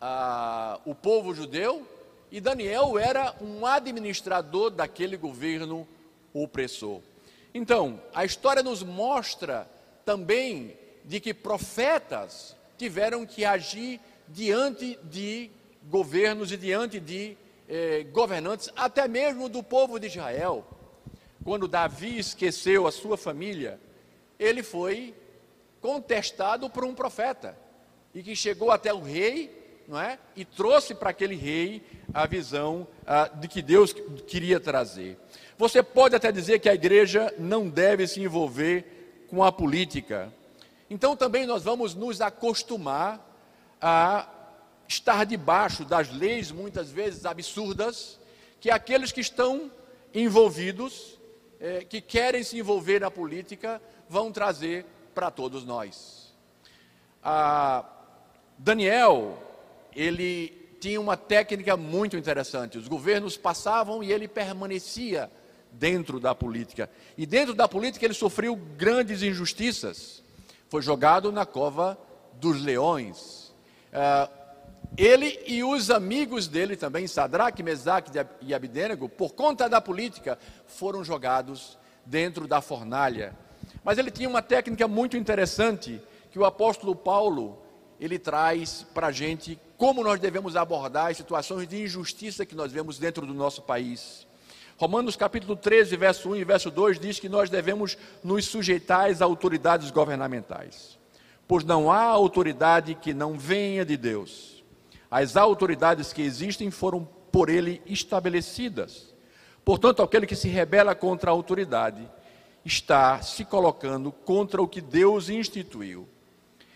ah, 0.00 0.78
o 0.84 0.94
povo 0.94 1.34
judeu, 1.34 1.86
e 2.30 2.40
Daniel 2.40 2.98
era 2.98 3.34
um 3.40 3.64
administrador 3.64 4.70
daquele 4.70 5.16
governo 5.16 5.88
opressor. 6.32 7.00
Então, 7.54 8.02
a 8.12 8.24
história 8.24 8.64
nos 8.64 8.82
mostra 8.82 9.70
também 10.04 10.76
de 11.04 11.20
que 11.20 11.32
profetas 11.32 12.56
tiveram 12.76 13.24
que 13.24 13.44
agir 13.44 14.00
diante 14.26 14.98
de 15.04 15.52
governos 15.84 16.50
e 16.50 16.56
diante 16.56 16.98
de 16.98 17.36
eh, 17.68 18.04
governantes, 18.10 18.70
até 18.74 19.06
mesmo 19.06 19.48
do 19.48 19.62
povo 19.62 20.00
de 20.00 20.08
Israel. 20.08 20.66
Quando 21.44 21.68
Davi 21.68 22.18
esqueceu 22.18 22.88
a 22.88 22.92
sua 22.92 23.16
família, 23.16 23.78
ele 24.38 24.62
foi 24.62 25.14
contestado 25.80 26.68
por 26.68 26.84
um 26.84 26.94
profeta 26.94 27.56
e 28.14 28.22
que 28.22 28.34
chegou 28.34 28.70
até 28.70 28.92
o 28.92 29.00
rei, 29.00 29.82
não 29.86 30.00
é? 30.00 30.18
E 30.34 30.44
trouxe 30.44 30.94
para 30.94 31.10
aquele 31.10 31.36
rei 31.36 31.82
a 32.12 32.26
visão 32.26 32.88
ah, 33.06 33.28
de 33.28 33.46
que 33.46 33.60
Deus 33.60 33.92
queria 34.26 34.58
trazer. 34.58 35.18
Você 35.56 35.82
pode 35.82 36.16
até 36.16 36.32
dizer 36.32 36.58
que 36.58 36.68
a 36.68 36.74
igreja 36.74 37.32
não 37.38 37.68
deve 37.68 38.06
se 38.06 38.20
envolver 38.20 39.26
com 39.28 39.42
a 39.42 39.52
política. 39.52 40.32
Então 40.90 41.16
também 41.16 41.46
nós 41.46 41.62
vamos 41.62 41.94
nos 41.94 42.20
acostumar 42.20 43.24
a 43.80 44.28
estar 44.88 45.24
debaixo 45.24 45.84
das 45.84 46.12
leis 46.12 46.50
muitas 46.50 46.90
vezes 46.90 47.24
absurdas 47.24 48.18
que 48.60 48.70
aqueles 48.70 49.12
que 49.12 49.20
estão 49.20 49.70
envolvidos, 50.12 51.18
eh, 51.60 51.84
que 51.84 52.00
querem 52.00 52.42
se 52.42 52.58
envolver 52.58 53.00
na 53.00 53.10
política, 53.10 53.80
vão 54.08 54.32
trazer 54.32 54.86
para 55.14 55.30
todos 55.30 55.64
nós. 55.64 56.32
Daniel, 58.58 59.38
ele 59.94 60.76
tinha 60.80 61.00
uma 61.00 61.16
técnica 61.16 61.76
muito 61.76 62.16
interessante. 62.16 62.76
Os 62.76 62.88
governos 62.88 63.36
passavam 63.36 64.02
e 64.02 64.12
ele 64.12 64.28
permanecia 64.28 65.30
dentro 65.78 66.20
da 66.20 66.34
política. 66.34 66.90
E 67.16 67.26
dentro 67.26 67.54
da 67.54 67.68
política 67.68 68.04
ele 68.04 68.14
sofreu 68.14 68.56
grandes 68.56 69.22
injustiças. 69.22 70.22
Foi 70.68 70.82
jogado 70.82 71.30
na 71.30 71.44
cova 71.44 71.98
dos 72.40 72.62
leões. 72.62 73.52
Ah, 73.92 74.28
ele 74.96 75.40
e 75.46 75.64
os 75.64 75.90
amigos 75.90 76.46
dele 76.46 76.76
também, 76.76 77.06
Sadraque, 77.06 77.62
Mesaque 77.62 78.10
e 78.40 78.54
Abidênego, 78.54 79.08
por 79.08 79.34
conta 79.34 79.68
da 79.68 79.80
política, 79.80 80.38
foram 80.66 81.02
jogados 81.02 81.76
dentro 82.06 82.46
da 82.46 82.60
fornalha. 82.60 83.36
Mas 83.82 83.98
ele 83.98 84.10
tinha 84.10 84.28
uma 84.28 84.42
técnica 84.42 84.86
muito 84.86 85.16
interessante 85.16 86.00
que 86.30 86.38
o 86.38 86.44
apóstolo 86.44 86.94
Paulo 86.94 87.58
ele 87.98 88.18
traz 88.18 88.84
para 88.94 89.08
a 89.08 89.12
gente 89.12 89.58
como 89.76 90.02
nós 90.02 90.20
devemos 90.20 90.56
abordar 90.56 91.10
as 91.10 91.16
situações 91.16 91.66
de 91.66 91.82
injustiça 91.82 92.46
que 92.46 92.54
nós 92.54 92.70
vemos 92.70 92.98
dentro 92.98 93.26
do 93.26 93.34
nosso 93.34 93.62
país. 93.62 94.23
Romanos 94.76 95.14
capítulo 95.14 95.54
13, 95.54 95.96
verso 95.96 96.30
1 96.30 96.36
e 96.36 96.44
verso 96.44 96.70
2 96.70 96.98
diz 96.98 97.20
que 97.20 97.28
nós 97.28 97.48
devemos 97.48 97.96
nos 98.24 98.44
sujeitar 98.46 99.08
às 99.08 99.22
autoridades 99.22 99.90
governamentais, 99.90 100.98
pois 101.46 101.62
não 101.62 101.92
há 101.92 102.02
autoridade 102.02 102.94
que 102.96 103.14
não 103.14 103.38
venha 103.38 103.84
de 103.84 103.96
Deus. 103.96 104.64
As 105.08 105.36
autoridades 105.36 106.12
que 106.12 106.22
existem 106.22 106.72
foram 106.72 107.08
por 107.30 107.48
ele 107.48 107.80
estabelecidas. 107.86 109.14
Portanto, 109.64 110.02
aquele 110.02 110.26
que 110.26 110.34
se 110.34 110.48
rebela 110.48 110.94
contra 110.94 111.30
a 111.30 111.32
autoridade 111.32 112.10
está 112.64 113.22
se 113.22 113.44
colocando 113.44 114.10
contra 114.10 114.60
o 114.60 114.66
que 114.66 114.80
Deus 114.80 115.28
instituiu. 115.28 116.08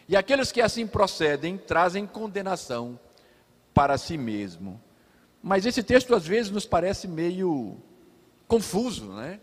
E 0.09 0.17
aqueles 0.17 0.53
que 0.53 0.61
assim 0.61 0.87
procedem 0.87 1.59
trazem 1.59 2.07
condenação 2.07 2.99
para 3.75 3.99
si 3.99 4.17
mesmo. 4.17 4.81
Mas 5.43 5.67
esse 5.67 5.83
texto 5.83 6.15
às 6.15 6.27
vezes 6.27 6.51
nos 6.51 6.65
parece 6.65 7.09
meio 7.09 7.77
confuso, 8.49 9.13
né? 9.13 9.39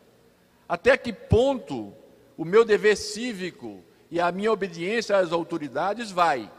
Até 0.68 0.98
que 0.98 1.14
ponto 1.14 1.94
o 2.36 2.44
meu 2.44 2.66
dever 2.66 2.98
cívico 2.98 3.84
e 4.10 4.20
a 4.20 4.32
minha 4.32 4.52
obediência 4.52 5.16
às 5.16 5.32
autoridades 5.32 6.12
vai? 6.12 6.52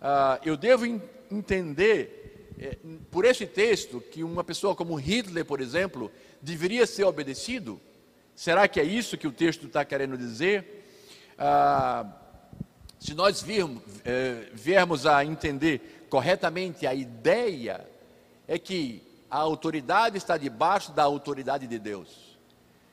Ah, 0.00 0.40
eu 0.42 0.56
devo 0.56 0.86
entender, 1.30 2.48
eh, 2.58 2.78
por 3.10 3.26
esse 3.26 3.46
texto, 3.46 4.00
que 4.00 4.24
uma 4.24 4.42
pessoa 4.42 4.74
como 4.74 4.94
Hitler, 4.94 5.44
por 5.44 5.60
exemplo, 5.60 6.10
deveria 6.40 6.86
ser 6.86 7.04
obedecido? 7.04 7.78
Será 8.34 8.66
que 8.66 8.80
é 8.80 8.84
isso 8.84 9.18
que 9.18 9.28
o 9.28 9.32
texto 9.32 9.66
está 9.66 9.84
querendo 9.84 10.16
dizer? 10.16 10.86
Ah, 11.36 12.06
se 12.98 13.12
nós 13.14 13.42
virmos, 13.42 13.82
eh, 14.04 14.48
viermos 14.54 15.04
a 15.04 15.22
entender 15.22 16.06
corretamente 16.08 16.86
a 16.86 16.94
ideia, 16.94 17.86
é 18.48 18.58
que 18.58 19.09
a 19.30 19.38
autoridade 19.38 20.16
está 20.16 20.36
debaixo 20.36 20.92
da 20.92 21.04
autoridade 21.04 21.66
de 21.66 21.78
Deus. 21.78 22.38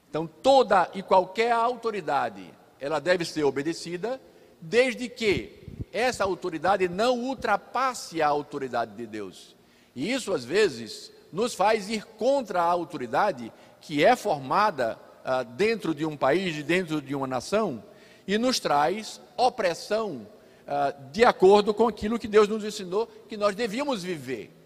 Então, 0.10 0.28
toda 0.28 0.90
e 0.94 1.02
qualquer 1.02 1.52
autoridade, 1.52 2.54
ela 2.80 3.00
deve 3.00 3.26
ser 3.26 3.44
obedecida, 3.44 4.22
desde 4.62 5.10
que 5.10 5.58
essa 5.92 6.24
autoridade 6.24 6.88
não 6.88 7.20
ultrapasse 7.20 8.22
a 8.22 8.28
autoridade 8.28 8.96
de 8.96 9.06
Deus. 9.06 9.56
E 9.96 10.12
isso, 10.12 10.34
às 10.34 10.46
vezes, 10.46 11.12
nos 11.32 11.54
faz 11.54 11.90
ir 11.90 12.06
contra 12.06 12.62
a 12.62 12.66
autoridade 12.66 13.52
que 13.82 14.04
é 14.04 14.16
formada 14.16 15.00
ah, 15.24 15.44
dentro 15.44 15.94
de 15.94 16.06
um 16.06 16.16
país, 16.16 16.64
dentro 16.64 17.02
de 17.02 17.14
uma 17.16 17.28
nação, 17.28 17.84
e 18.28 18.38
nos 18.38 18.60
traz 18.60 19.22
opressão 19.36 20.28
ah, 20.68 20.94
de 21.12 21.26
acordo 21.26 21.74
com 21.74 21.88
aquilo 21.88 22.20
que 22.20 22.28
Deus 22.28 22.48
nos 22.48 22.64
ensinou 22.64 23.08
que 23.28 23.38
nós 23.38 23.56
devíamos 23.56 24.04
viver. 24.04 24.57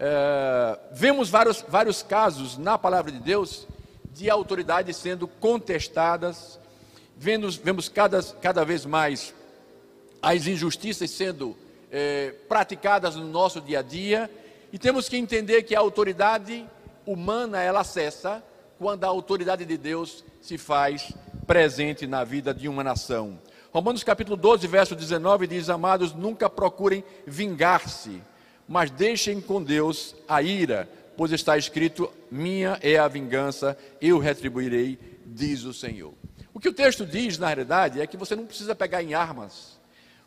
Ah, 0.00 0.78
vemos 0.92 1.28
vários, 1.28 1.64
vários 1.66 2.02
casos 2.02 2.56
na 2.56 2.78
palavra 2.78 3.10
de 3.10 3.18
Deus 3.18 3.66
de 4.12 4.30
autoridades 4.30 4.96
sendo 4.96 5.26
contestadas, 5.28 6.58
vemos, 7.16 7.56
vemos 7.56 7.88
cada, 7.88 8.22
cada 8.22 8.64
vez 8.64 8.84
mais 8.84 9.34
as 10.20 10.46
injustiças 10.46 11.10
sendo 11.10 11.56
eh, 11.90 12.34
praticadas 12.48 13.14
no 13.14 13.24
nosso 13.24 13.60
dia 13.60 13.78
a 13.78 13.82
dia, 13.82 14.30
e 14.72 14.78
temos 14.78 15.08
que 15.08 15.16
entender 15.16 15.62
que 15.62 15.74
a 15.74 15.80
autoridade 15.80 16.66
humana 17.06 17.62
ela 17.62 17.84
cessa 17.84 18.42
quando 18.78 19.04
a 19.04 19.08
autoridade 19.08 19.64
de 19.64 19.76
Deus 19.76 20.24
se 20.40 20.58
faz 20.58 21.12
presente 21.46 22.06
na 22.06 22.24
vida 22.24 22.52
de 22.52 22.68
uma 22.68 22.82
nação. 22.82 23.38
Romanos 23.72 24.02
capítulo 24.02 24.36
12, 24.36 24.66
verso 24.66 24.96
19 24.96 25.46
diz: 25.46 25.68
Amados, 25.70 26.12
nunca 26.12 26.50
procurem 26.50 27.04
vingar-se, 27.26 28.20
mas 28.68 28.90
deixem 28.90 29.40
com 29.40 29.62
Deus 29.62 30.14
a 30.28 30.42
ira, 30.42 30.88
pois 31.16 31.32
está 31.32 31.56
escrito: 31.56 32.12
Minha 32.30 32.78
é 32.82 32.98
a 32.98 33.08
vingança, 33.08 33.76
eu 34.00 34.18
retribuirei, 34.18 34.98
diz 35.24 35.64
o 35.64 35.72
Senhor. 35.72 36.12
O 36.52 36.60
que 36.60 36.68
o 36.68 36.74
texto 36.74 37.06
diz, 37.06 37.38
na 37.38 37.46
realidade, 37.46 38.00
é 38.00 38.06
que 38.06 38.16
você 38.16 38.36
não 38.36 38.44
precisa 38.44 38.74
pegar 38.74 39.02
em 39.02 39.14
armas. 39.14 39.78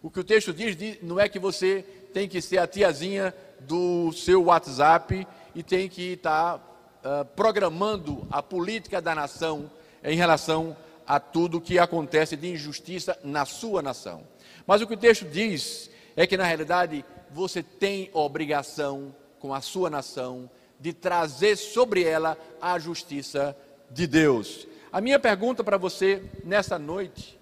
O 0.02 0.10
que 0.10 0.20
o 0.20 0.24
texto 0.24 0.52
diz 0.52 0.76
não 1.04 1.20
é 1.20 1.30
que 1.30 1.38
você 1.38 1.86
tem 2.14 2.28
que 2.28 2.42
ser 2.42 2.58
a 2.58 2.66
tiazinha 2.66 3.34
do 3.60 4.12
seu 4.14 4.46
WhatsApp 4.46 5.28
e 5.54 5.62
tem 5.62 5.88
que 5.88 6.14
estar 6.14 6.56
uh, 6.58 7.26
programando 7.36 8.28
a 8.32 8.42
política 8.42 9.02
da 9.02 9.14
nação 9.14 9.70
em 10.04 10.16
relação 10.16 10.76
a 11.06 11.20
tudo 11.20 11.62
que 11.62 11.78
acontece 11.78 12.36
de 12.36 12.50
injustiça 12.50 13.18
na 13.24 13.46
sua 13.46 13.82
nação. 13.82 14.24
Mas 14.66 14.82
o 14.82 14.88
que 14.88 14.94
o 14.94 14.98
texto 14.98 15.26
diz 15.26 15.90
é 16.16 16.26
que, 16.26 16.38
na 16.38 16.46
realidade, 16.46 17.06
você 17.34 17.64
tem 17.64 18.10
obrigação 18.14 19.16
com 19.40 19.54
a 19.54 19.62
sua 19.62 19.90
nação 19.90 20.50
de 20.80 20.94
trazer 20.94 21.56
sobre 21.56 22.04
ela 22.04 22.38
a 22.62 22.78
justiça 22.80 23.56
de 23.90 24.08
Deus. 24.08 24.68
A 24.92 25.00
minha 25.00 25.20
pergunta 25.20 25.64
para 25.64 25.78
você 25.78 26.24
nessa 26.44 26.78
noite, 26.78 27.40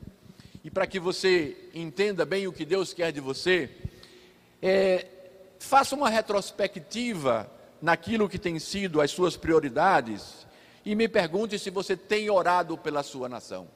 e 0.63 0.69
para 0.69 0.85
que 0.85 0.99
você 0.99 1.57
entenda 1.73 2.25
bem 2.25 2.47
o 2.47 2.53
que 2.53 2.65
Deus 2.65 2.93
quer 2.93 3.11
de 3.11 3.19
você, 3.19 3.69
é: 4.61 5.07
faça 5.57 5.95
uma 5.95 6.09
retrospectiva 6.09 7.49
naquilo 7.81 8.29
que 8.29 8.37
tem 8.37 8.59
sido 8.59 8.99
as 8.99 9.11
suas 9.11 9.37
prioridades 9.37 10.47
e 10.85 10.95
me 10.95 11.07
pergunte 11.07 11.59
se 11.59 11.69
você 11.69 11.95
tem 11.95 12.29
orado 12.29 12.77
pela 12.77 13.03
sua 13.03 13.29
nação, 13.29 13.67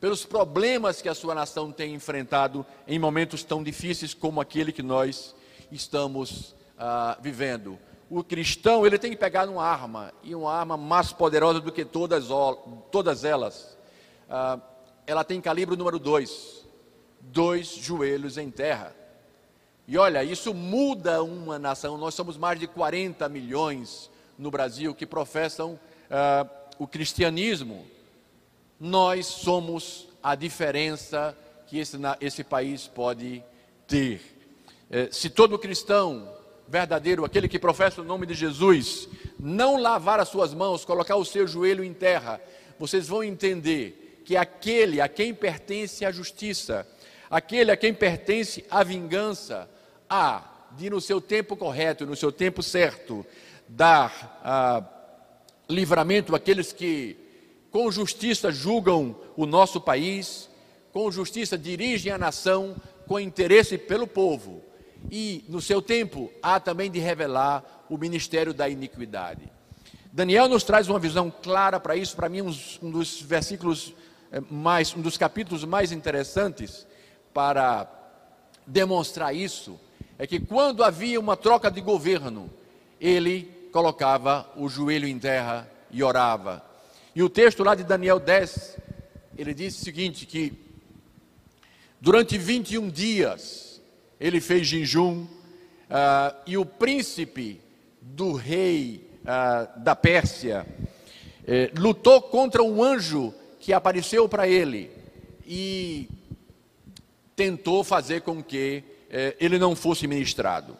pelos 0.00 0.24
problemas 0.24 1.00
que 1.00 1.08
a 1.08 1.14
sua 1.14 1.34
nação 1.34 1.72
tem 1.72 1.94
enfrentado 1.94 2.64
em 2.86 2.98
momentos 2.98 3.42
tão 3.42 3.62
difíceis 3.62 4.14
como 4.14 4.40
aquele 4.40 4.72
que 4.72 4.82
nós 4.82 5.34
estamos 5.70 6.54
ah, 6.78 7.16
vivendo 7.20 7.78
o 8.08 8.22
cristão 8.22 8.86
ele 8.86 8.98
tem 8.98 9.10
que 9.10 9.16
pegar 9.16 9.48
uma 9.48 9.64
arma, 9.64 10.12
e 10.22 10.34
uma 10.34 10.52
arma 10.52 10.76
mais 10.76 11.12
poderosa 11.12 11.60
do 11.60 11.72
que 11.72 11.84
todas, 11.84 12.26
todas 12.90 13.24
elas. 13.24 13.76
Ah, 14.30 14.58
ela 15.06 15.24
tem 15.24 15.40
calibre 15.40 15.76
número 15.76 15.98
dois, 15.98 16.66
dois 17.20 17.68
joelhos 17.68 18.38
em 18.38 18.50
terra. 18.50 18.94
E 19.88 19.96
olha, 19.98 20.24
isso 20.24 20.52
muda 20.52 21.22
uma 21.22 21.58
nação. 21.58 21.96
Nós 21.96 22.14
somos 22.14 22.36
mais 22.36 22.58
de 22.58 22.66
40 22.66 23.28
milhões 23.28 24.10
no 24.36 24.50
Brasil 24.50 24.94
que 24.94 25.06
professam 25.06 25.78
ah, 26.10 26.46
o 26.78 26.86
cristianismo. 26.86 27.86
Nós 28.78 29.26
somos 29.26 30.08
a 30.22 30.34
diferença 30.34 31.36
que 31.66 31.78
esse, 31.78 31.96
esse 32.20 32.44
país 32.44 32.86
pode 32.86 33.42
ter. 33.86 34.20
Eh, 34.90 35.08
se 35.10 35.30
todo 35.30 35.58
cristão 35.58 36.32
verdadeiro, 36.68 37.24
aquele 37.24 37.48
que 37.48 37.58
professa 37.58 38.02
o 38.02 38.04
nome 38.04 38.26
de 38.26 38.34
Jesus, 38.34 39.08
não 39.38 39.76
lavar 39.76 40.20
as 40.20 40.28
suas 40.28 40.52
mãos, 40.52 40.84
colocar 40.84 41.16
o 41.16 41.24
seu 41.24 41.46
joelho 41.46 41.84
em 41.84 41.92
terra, 41.92 42.40
vocês 42.78 43.08
vão 43.08 43.22
entender 43.22 44.22
que 44.24 44.36
aquele 44.36 45.00
a 45.00 45.08
quem 45.08 45.32
pertence 45.32 46.04
a 46.04 46.10
justiça, 46.10 46.86
aquele 47.30 47.70
a 47.70 47.76
quem 47.76 47.94
pertence 47.94 48.64
a 48.70 48.82
vingança, 48.82 49.68
há 50.08 50.42
de 50.72 50.90
no 50.90 51.00
seu 51.00 51.20
tempo 51.20 51.56
correto, 51.56 52.04
no 52.04 52.16
seu 52.16 52.30
tempo 52.30 52.62
certo, 52.62 53.24
dar 53.68 54.40
ah, 54.44 54.84
livramento 55.68 56.34
àqueles 56.34 56.72
que 56.72 57.16
com 57.76 57.92
justiça 57.92 58.50
julgam 58.50 59.14
o 59.36 59.44
nosso 59.44 59.78
país, 59.78 60.48
com 60.94 61.12
justiça 61.12 61.58
dirigem 61.58 62.10
a 62.10 62.16
nação, 62.16 62.74
com 63.06 63.20
interesse 63.20 63.76
pelo 63.76 64.06
povo 64.06 64.64
e, 65.10 65.44
no 65.46 65.60
seu 65.60 65.82
tempo, 65.82 66.32
há 66.42 66.58
também 66.58 66.90
de 66.90 66.98
revelar 66.98 67.84
o 67.90 67.98
ministério 67.98 68.54
da 68.54 68.66
iniquidade. 68.66 69.52
Daniel 70.10 70.48
nos 70.48 70.64
traz 70.64 70.88
uma 70.88 70.98
visão 70.98 71.30
clara 71.30 71.78
para 71.78 71.94
isso, 71.94 72.16
para 72.16 72.30
mim, 72.30 72.40
um, 72.40 72.90
dos 72.90 73.20
versículos 73.20 73.92
eh, 74.32 74.40
mais, 74.50 74.96
um 74.96 75.02
dos 75.02 75.18
capítulos 75.18 75.62
mais 75.62 75.92
interessantes 75.92 76.86
para 77.34 77.86
demonstrar 78.66 79.36
isso, 79.36 79.78
é 80.18 80.26
que 80.26 80.40
quando 80.40 80.82
havia 80.82 81.20
uma 81.20 81.36
troca 81.36 81.70
de 81.70 81.82
governo, 81.82 82.48
ele 82.98 83.68
colocava 83.70 84.50
o 84.56 84.66
joelho 84.66 85.06
em 85.06 85.18
terra 85.18 85.70
e 85.90 86.02
orava. 86.02 86.64
E 87.16 87.22
o 87.22 87.30
texto 87.30 87.64
lá 87.64 87.74
de 87.74 87.82
Daniel 87.82 88.20
10, 88.20 88.76
ele 89.38 89.54
diz 89.54 89.80
o 89.80 89.82
seguinte: 89.82 90.26
que 90.26 90.52
durante 91.98 92.36
21 92.36 92.90
dias, 92.90 93.80
ele 94.20 94.38
fez 94.38 94.66
jejum, 94.66 95.22
uh, 95.22 96.36
e 96.46 96.58
o 96.58 96.66
príncipe 96.66 97.58
do 98.02 98.34
rei 98.34 99.08
uh, 99.22 99.80
da 99.80 99.96
Pérsia 99.96 100.66
eh, 101.46 101.70
lutou 101.78 102.20
contra 102.20 102.62
um 102.62 102.84
anjo 102.84 103.32
que 103.60 103.72
apareceu 103.72 104.28
para 104.28 104.46
ele 104.46 104.90
e 105.46 106.10
tentou 107.34 107.82
fazer 107.82 108.20
com 108.20 108.42
que 108.42 108.84
eh, 109.08 109.34
ele 109.40 109.58
não 109.58 109.74
fosse 109.74 110.06
ministrado. 110.06 110.76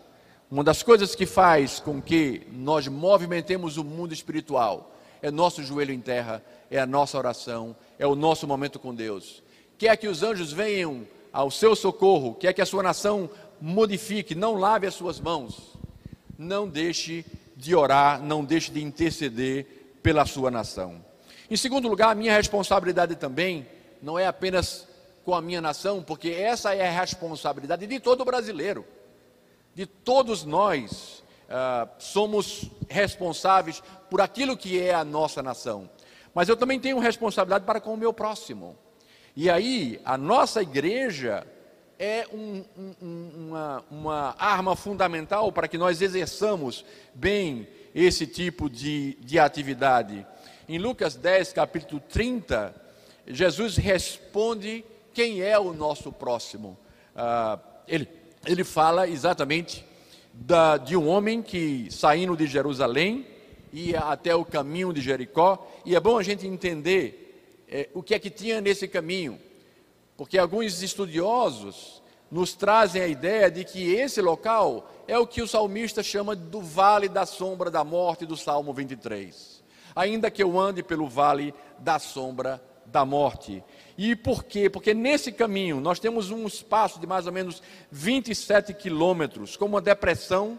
Uma 0.51 0.63
das 0.63 0.83
coisas 0.83 1.15
que 1.15 1.25
faz 1.25 1.81
com 1.81 2.03
que 2.03 2.43
nós 2.53 2.89
movimentemos 2.89 3.79
o 3.79 3.85
mundo 3.85 4.13
espiritual 4.13 4.93
é 5.23 5.31
nosso 5.31 5.63
joelho 5.63 5.93
em 5.93 6.01
terra, 6.01 6.43
é 6.71 6.79
a 6.79 6.87
nossa 6.87 7.17
oração, 7.19 7.75
é 7.99 8.07
o 8.07 8.15
nosso 8.15 8.47
momento 8.47 8.79
com 8.79 8.95
Deus. 8.95 9.43
Quer 9.79 9.97
que 9.97 10.09
os 10.09 10.23
anjos 10.23 10.53
venham 10.53 11.07
ao 11.33 11.51
seu 11.51 11.77
socorro, 11.77 12.35
quer 12.35 12.53
que 12.53 12.63
a 12.63 12.67
sua 12.67 12.83
nação 12.83 13.29
modifique, 13.61 14.35
não 14.35 14.55
lave 14.55 14.87
as 14.87 14.95
suas 14.95 15.21
mãos, 15.21 15.77
não 16.39 16.69
deixe 16.69 17.25
de 17.57 17.75
orar, 17.75 18.23
não 18.23 18.45
deixe 18.45 18.71
de 18.71 18.83
interceder 18.83 19.67
pela 20.03 20.27
sua 20.27 20.51
nação. 20.51 21.05
Em 21.51 21.57
segundo 21.57 21.89
lugar, 21.89 22.11
a 22.11 22.15
minha 22.15 22.37
responsabilidade 22.37 23.17
também 23.17 23.67
não 24.03 24.19
é 24.19 24.27
apenas 24.27 24.87
com 25.25 25.35
a 25.35 25.41
minha 25.41 25.61
nação, 25.61 26.03
porque 26.03 26.29
essa 26.29 26.75
é 26.75 26.87
a 26.87 27.01
responsabilidade 27.01 27.87
de 27.87 27.99
todo 27.99 28.25
brasileiro, 28.25 28.85
de 29.75 29.87
todos 29.87 30.45
nós. 30.45 31.25
Uh, 31.47 31.89
somos 31.99 32.71
responsáveis 32.89 33.83
por 34.11 34.21
aquilo 34.21 34.57
que 34.57 34.81
é 34.81 34.93
a 34.93 35.05
nossa 35.05 35.43
nação, 35.43 35.89
mas 36.35 36.49
eu 36.49 36.57
também 36.57 36.81
tenho 36.81 36.99
responsabilidade 36.99 37.65
para 37.65 37.81
com 37.81 37.95
o 37.95 37.97
meu 37.97 38.13
próximo. 38.13 38.77
E 39.37 39.49
aí, 39.49 40.01
a 40.05 40.19
nossa 40.19 40.63
igreja 40.63 41.47
é 41.99 42.27
um, 42.33 42.65
um, 43.01 43.31
uma, 43.37 43.85
uma, 43.91 44.35
arma 44.39 44.75
fundamental 44.75 45.51
para 45.53 45.69
que 45.69 45.79
nós 45.79 46.03
exerçamos 46.03 46.85
bem 47.15 47.69
esse 47.95 48.27
tipo 48.27 48.69
de, 48.69 49.17
de 49.21 49.39
atividade. 49.39 50.27
Em 50.69 50.79
Lucas 50.79 51.15
10, 51.15 51.53
capítulo 51.53 52.01
30, 52.09 52.75
Jesus 53.27 53.77
responde 53.77 54.85
quem 55.15 55.41
é 55.41 55.59
o 55.59 55.73
nosso 55.73 56.13
próximo. 56.13 56.77
Ah, 57.15 57.59
ele, 57.89 58.09
ele 58.45 58.65
fala 58.65 59.09
exatamente 59.09 59.85
da, 60.39 60.77
de 60.77 60.97
um 60.97 61.09
homem 61.09 61.43
que, 61.43 61.89
saindo 61.91 62.37
de 62.37 62.47
Jerusalém, 62.47 63.27
ia 63.73 64.01
até 64.01 64.35
o 64.35 64.45
caminho 64.45 64.93
de 64.93 65.01
Jericó, 65.01 65.67
e 65.85 65.97
é 65.97 66.01
bom 66.01 66.19
a 66.19 66.23
gente 66.23 66.47
entender 66.47 67.65
é, 67.69 67.89
o 67.95 68.03
que 68.03 68.15
é 68.15 68.19
que 68.19 68.31
tinha 68.31 68.61
nesse 68.61 68.87
caminho, 68.87 69.41
porque 70.17 70.39
alguns 70.39 70.83
estudiosos 70.83 72.03
nos 72.31 72.55
trazem 72.55 73.03
a 73.03 73.07
ideia 73.07 73.51
de 73.51 73.65
que 73.65 73.93
esse 73.95 74.21
local 74.21 74.91
é 75.07 75.19
o 75.19 75.27
que 75.27 75.43
o 75.43 75.49
salmista 75.49 76.03
chama 76.03 76.35
do 76.35 76.61
vale 76.61 77.09
da 77.09 77.25
sombra 77.25 77.71
da 77.71 77.85
morte 77.85 78.27
do 78.27 78.37
Salmo 78.37 78.73
23. 78.73 79.63
Ainda 79.95 80.31
que 80.31 80.43
eu 80.43 80.59
ande 80.59 80.83
pelo 80.83 81.09
vale 81.09 81.55
da 81.79 81.99
sombra 81.99 82.63
da 82.87 83.05
morte. 83.05 83.63
E 83.99 84.15
por 84.15 84.45
quê? 84.45 84.69
Porque 84.69 84.93
nesse 84.93 85.33
caminho 85.33 85.81
nós 85.81 85.99
temos 85.99 86.31
um 86.31 86.47
espaço 86.47 87.01
de 87.01 87.07
mais 87.07 87.27
ou 87.27 87.33
menos 87.33 87.63
27 87.91 88.75
quilômetros, 88.75 89.57
com 89.57 89.65
uma 89.65 89.81
depressão 89.81 90.59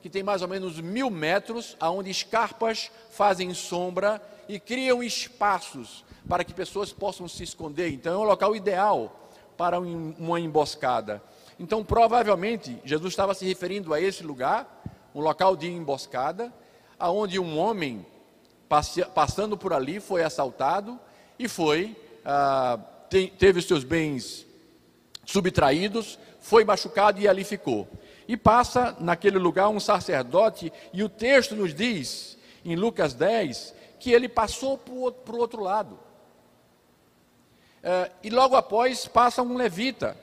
que 0.00 0.08
tem 0.08 0.22
mais 0.22 0.40
ou 0.40 0.48
menos 0.48 0.80
mil 0.80 1.10
metros, 1.10 1.76
aonde 1.80 2.10
escarpas 2.10 2.92
fazem 3.10 3.52
sombra 3.54 4.22
e 4.48 4.60
criam 4.60 5.02
espaços 5.02 6.04
para 6.28 6.44
que 6.44 6.54
pessoas 6.54 6.92
possam 6.92 7.26
se 7.26 7.42
esconder. 7.42 7.90
Então 7.90 8.14
é 8.14 8.18
um 8.18 8.28
local 8.28 8.54
ideal 8.54 9.30
para 9.56 9.80
uma 9.80 10.38
emboscada. 10.38 11.22
Então, 11.58 11.82
provavelmente, 11.82 12.78
Jesus 12.84 13.12
estava 13.12 13.34
se 13.34 13.46
referindo 13.46 13.94
a 13.94 14.00
esse 14.00 14.22
lugar, 14.22 14.82
um 15.14 15.20
local 15.20 15.56
de 15.56 15.66
emboscada, 15.66 16.52
aonde 16.98 17.38
um 17.38 17.58
homem 17.58 18.04
passando 19.14 19.56
por 19.56 19.72
ali 19.72 19.98
foi 19.98 20.22
assaltado 20.22 21.00
e 21.38 21.48
foi 21.48 21.96
ah, 22.28 22.80
teve 23.38 23.62
seus 23.62 23.84
bens 23.84 24.44
subtraídos, 25.24 26.18
foi 26.40 26.64
machucado 26.64 27.20
e 27.20 27.28
ali 27.28 27.44
ficou. 27.44 27.88
E 28.26 28.36
passa 28.36 28.96
naquele 28.98 29.38
lugar 29.38 29.68
um 29.68 29.78
sacerdote, 29.78 30.72
e 30.92 31.04
o 31.04 31.08
texto 31.08 31.54
nos 31.54 31.72
diz, 31.72 32.36
em 32.64 32.74
Lucas 32.74 33.14
10, 33.14 33.72
que 34.00 34.10
ele 34.10 34.28
passou 34.28 34.76
para 34.76 35.34
o 35.34 35.38
outro 35.38 35.62
lado. 35.62 35.94
Uh, 37.78 38.12
e 38.24 38.30
logo 38.30 38.56
após 38.56 39.06
passa 39.06 39.42
um 39.42 39.56
levita. 39.56 40.16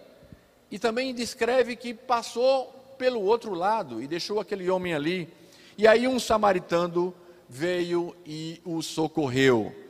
E 0.69 0.77
também 0.77 1.13
descreve 1.13 1.77
que 1.77 1.93
passou 1.93 2.65
pelo 2.97 3.21
outro 3.21 3.53
lado 3.53 4.01
e 4.01 4.07
deixou 4.07 4.41
aquele 4.41 4.69
homem 4.69 4.93
ali. 4.93 5.29
E 5.77 5.87
aí 5.87 6.05
um 6.05 6.19
samaritano 6.19 7.15
veio 7.47 8.13
e 8.25 8.61
o 8.65 8.81
socorreu. 8.81 9.82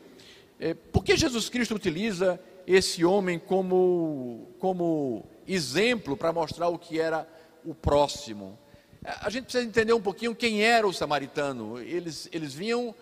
É, 0.65 0.73
por 0.73 1.03
que 1.03 1.17
Jesus 1.17 1.49
Cristo 1.49 1.75
utiliza 1.75 2.39
esse 2.65 3.03
homem 3.03 3.37
como, 3.37 4.47
como 4.59 5.25
exemplo 5.45 6.15
para 6.15 6.31
mostrar 6.31 6.69
o 6.69 6.79
que 6.79 7.01
era 7.01 7.27
o 7.65 7.75
próximo? 7.75 8.57
A 9.03 9.29
gente 9.29 9.43
precisa 9.43 9.65
entender 9.65 9.91
um 9.91 10.01
pouquinho 10.01 10.33
quem 10.33 10.63
era 10.63 10.87
o 10.87 10.93
samaritano. 10.93 11.81
Eles, 11.81 12.29
eles 12.31 12.53
vinham, 12.53 12.95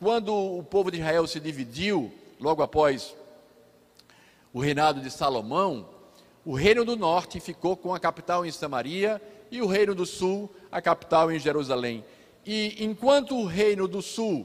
quando 0.00 0.34
o 0.34 0.64
povo 0.64 0.90
de 0.90 0.98
Israel 0.98 1.28
se 1.28 1.38
dividiu, 1.38 2.12
logo 2.40 2.60
após 2.60 3.14
o 4.52 4.58
reinado 4.58 5.00
de 5.00 5.08
Salomão, 5.08 5.88
o 6.44 6.56
reino 6.56 6.84
do 6.84 6.96
norte 6.96 7.38
ficou 7.38 7.76
com 7.76 7.94
a 7.94 8.00
capital 8.00 8.44
em 8.44 8.50
Samaria 8.50 9.22
e 9.48 9.62
o 9.62 9.68
reino 9.68 9.94
do 9.94 10.04
sul, 10.04 10.52
a 10.72 10.82
capital 10.82 11.30
em 11.30 11.38
Jerusalém. 11.38 12.04
E 12.44 12.84
enquanto 12.84 13.36
o 13.36 13.46
reino 13.46 13.86
do 13.86 14.02
sul 14.02 14.44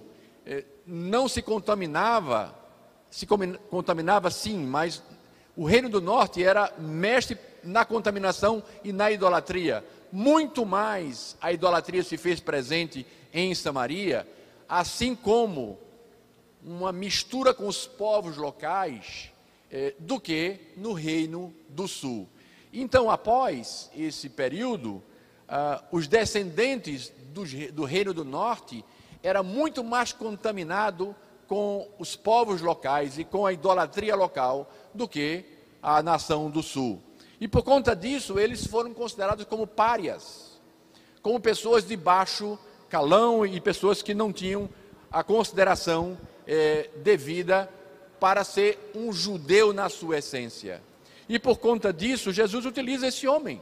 não 0.86 1.28
se 1.28 1.42
contaminava, 1.42 2.56
se 3.10 3.26
contaminava 3.26 4.30
sim, 4.32 4.66
mas 4.66 5.02
o 5.56 5.66
reino 5.66 5.90
do 5.90 6.02
norte 6.02 6.44
era 6.44 6.74
mestre 6.78 7.38
na 7.64 7.86
contaminação 7.86 8.64
e 8.84 8.92
na 8.92 9.12
idolatria 9.12 9.84
muito 10.12 10.66
mais 10.66 11.38
a 11.40 11.54
idolatria 11.54 12.04
se 12.04 12.18
fez 12.18 12.40
presente 12.40 13.06
em 13.34 13.56
Samaria, 13.56 14.28
assim 14.68 15.16
como 15.16 15.80
uma 16.64 16.92
mistura 16.92 17.54
com 17.54 17.68
os 17.68 17.88
povos 17.88 18.38
locais 18.38 19.32
eh, 19.72 19.96
do 19.98 20.20
que 20.20 20.60
no 20.76 20.94
reino 20.94 21.54
do 21.70 21.88
sul. 21.88 22.28
Então, 22.74 23.10
após 23.10 23.90
esse 23.96 24.30
período, 24.30 25.02
ah, 25.48 25.84
os 25.92 26.08
descendentes 26.08 27.12
do, 27.34 27.44
do 27.72 27.84
reino 27.84 28.14
do 28.14 28.24
norte 28.24 28.84
era 29.24 29.44
muito 29.44 29.84
mais 29.84 30.12
contaminado 30.14 31.16
com 31.48 31.88
os 32.00 32.16
povos 32.16 32.62
locais 32.62 33.18
e 33.18 33.24
com 33.24 33.46
a 33.46 33.54
idolatria 33.54 34.16
local 34.16 34.72
do 34.94 35.08
que 35.08 35.46
a 35.82 36.02
nação 36.02 36.50
do 36.50 36.64
sul. 36.64 37.02
E 37.40 37.48
por 37.48 37.64
conta 37.64 37.96
disso, 37.96 38.40
eles 38.40 38.66
foram 38.68 38.94
considerados 38.94 39.46
como 39.46 39.66
párias, 39.66 40.62
como 41.22 41.40
pessoas 41.40 41.86
de 41.86 41.98
baixo 41.98 42.58
calão 42.90 43.46
e 43.46 43.60
pessoas 43.60 44.02
que 44.02 44.14
não 44.14 44.32
tinham 44.32 44.70
a 45.12 45.24
consideração 45.24 46.18
é, 46.46 46.90
devida 46.98 47.70
para 48.20 48.44
ser 48.44 48.92
um 48.96 49.12
judeu 49.12 49.74
na 49.74 49.90
sua 49.90 50.20
essência. 50.20 50.82
E 51.28 51.40
por 51.40 51.58
conta 51.58 51.92
disso, 51.92 52.32
Jesus 52.32 52.66
utiliza 52.66 53.08
esse 53.08 53.28
homem, 53.28 53.62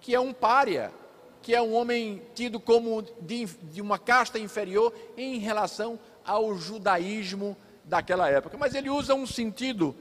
que 0.00 0.14
é 0.14 0.20
um 0.20 0.32
pária, 0.32 0.92
que 1.46 1.54
é 1.54 1.62
um 1.62 1.74
homem 1.74 2.20
tido 2.34 2.58
como 2.58 3.02
de, 3.20 3.44
de 3.44 3.80
uma 3.80 4.00
casta 4.00 4.36
inferior 4.36 4.92
em 5.16 5.38
relação 5.38 5.96
ao 6.24 6.56
judaísmo 6.56 7.56
daquela 7.84 8.28
época. 8.28 8.58
Mas 8.58 8.74
ele 8.74 8.90
usa 8.90 9.14
um 9.14 9.24
sentido 9.24 9.94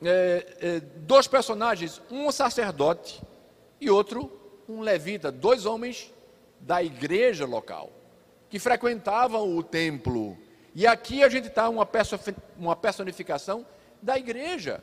é, 0.00 0.56
é, 0.60 0.80
dois 0.98 1.26
personagens, 1.26 2.00
um 2.12 2.30
sacerdote 2.30 3.20
e 3.80 3.90
outro 3.90 4.30
um 4.68 4.82
levita, 4.82 5.32
dois 5.32 5.66
homens 5.66 6.14
da 6.60 6.80
igreja 6.80 7.44
local, 7.44 7.90
que 8.48 8.60
frequentavam 8.60 9.56
o 9.56 9.64
templo. 9.64 10.38
E 10.76 10.86
aqui 10.86 11.24
a 11.24 11.28
gente 11.28 11.48
está 11.48 11.68
uma, 11.68 11.88
uma 12.56 12.76
personificação 12.76 13.66
da 14.00 14.16
igreja. 14.16 14.80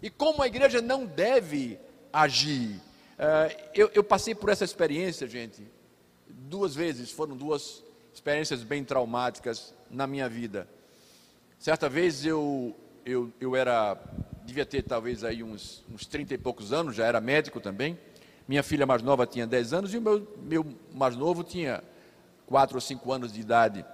E 0.00 0.08
como 0.08 0.40
a 0.40 0.46
igreja 0.46 0.80
não 0.80 1.04
deve 1.04 1.80
agir. 2.12 2.80
É, 3.22 3.68
eu, 3.74 3.90
eu 3.92 4.02
passei 4.02 4.34
por 4.34 4.48
essa 4.48 4.64
experiência, 4.64 5.28
gente, 5.28 5.62
duas 6.26 6.74
vezes, 6.74 7.10
foram 7.10 7.36
duas 7.36 7.84
experiências 8.14 8.62
bem 8.62 8.82
traumáticas 8.82 9.74
na 9.90 10.06
minha 10.06 10.26
vida. 10.26 10.66
Certa 11.58 11.86
vez 11.86 12.24
eu 12.24 12.74
eu, 13.04 13.30
eu 13.38 13.54
era, 13.54 13.98
devia 14.44 14.64
ter 14.64 14.82
talvez 14.82 15.22
aí 15.22 15.42
uns, 15.42 15.84
uns 15.92 16.06
30 16.06 16.32
e 16.32 16.38
poucos 16.38 16.72
anos, 16.72 16.96
já 16.96 17.04
era 17.04 17.20
médico 17.20 17.60
também. 17.60 17.98
Minha 18.48 18.62
filha 18.62 18.86
mais 18.86 19.02
nova 19.02 19.26
tinha 19.26 19.46
10 19.46 19.74
anos 19.74 19.92
e 19.92 19.98
o 19.98 20.00
meu, 20.00 20.26
meu 20.42 20.66
mais 20.94 21.14
novo 21.14 21.44
tinha 21.44 21.84
4 22.46 22.74
ou 22.74 22.80
5 22.80 23.12
anos 23.12 23.32
de 23.34 23.40
idade. 23.40 23.84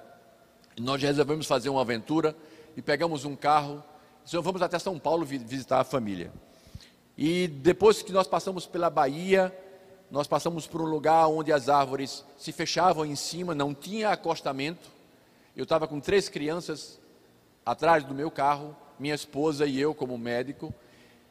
Nós 0.80 1.02
resolvemos 1.02 1.48
fazer 1.48 1.68
uma 1.68 1.80
aventura 1.80 2.36
e 2.76 2.82
pegamos 2.82 3.24
um 3.24 3.34
carro 3.34 3.82
e 4.30 4.36
vamos 4.38 4.62
até 4.62 4.78
São 4.78 5.00
Paulo 5.00 5.24
visitar 5.24 5.80
a 5.80 5.84
família. 5.84 6.32
E 7.16 7.48
depois 7.48 8.02
que 8.02 8.12
nós 8.12 8.26
passamos 8.26 8.66
pela 8.66 8.90
Bahia, 8.90 9.56
nós 10.10 10.26
passamos 10.26 10.66
por 10.66 10.82
um 10.82 10.86
lugar 10.86 11.26
onde 11.28 11.52
as 11.52 11.68
árvores 11.68 12.24
se 12.36 12.52
fechavam 12.52 13.04
em 13.04 13.16
cima, 13.16 13.54
não 13.54 13.74
tinha 13.74 14.10
acostamento. 14.10 14.90
Eu 15.56 15.64
estava 15.64 15.88
com 15.88 15.98
três 15.98 16.28
crianças 16.28 17.00
atrás 17.64 18.04
do 18.04 18.14
meu 18.14 18.30
carro 18.30 18.76
minha 18.98 19.14
esposa 19.14 19.66
e 19.66 19.80
eu 19.80 19.94
como 19.94 20.16
médico, 20.16 20.74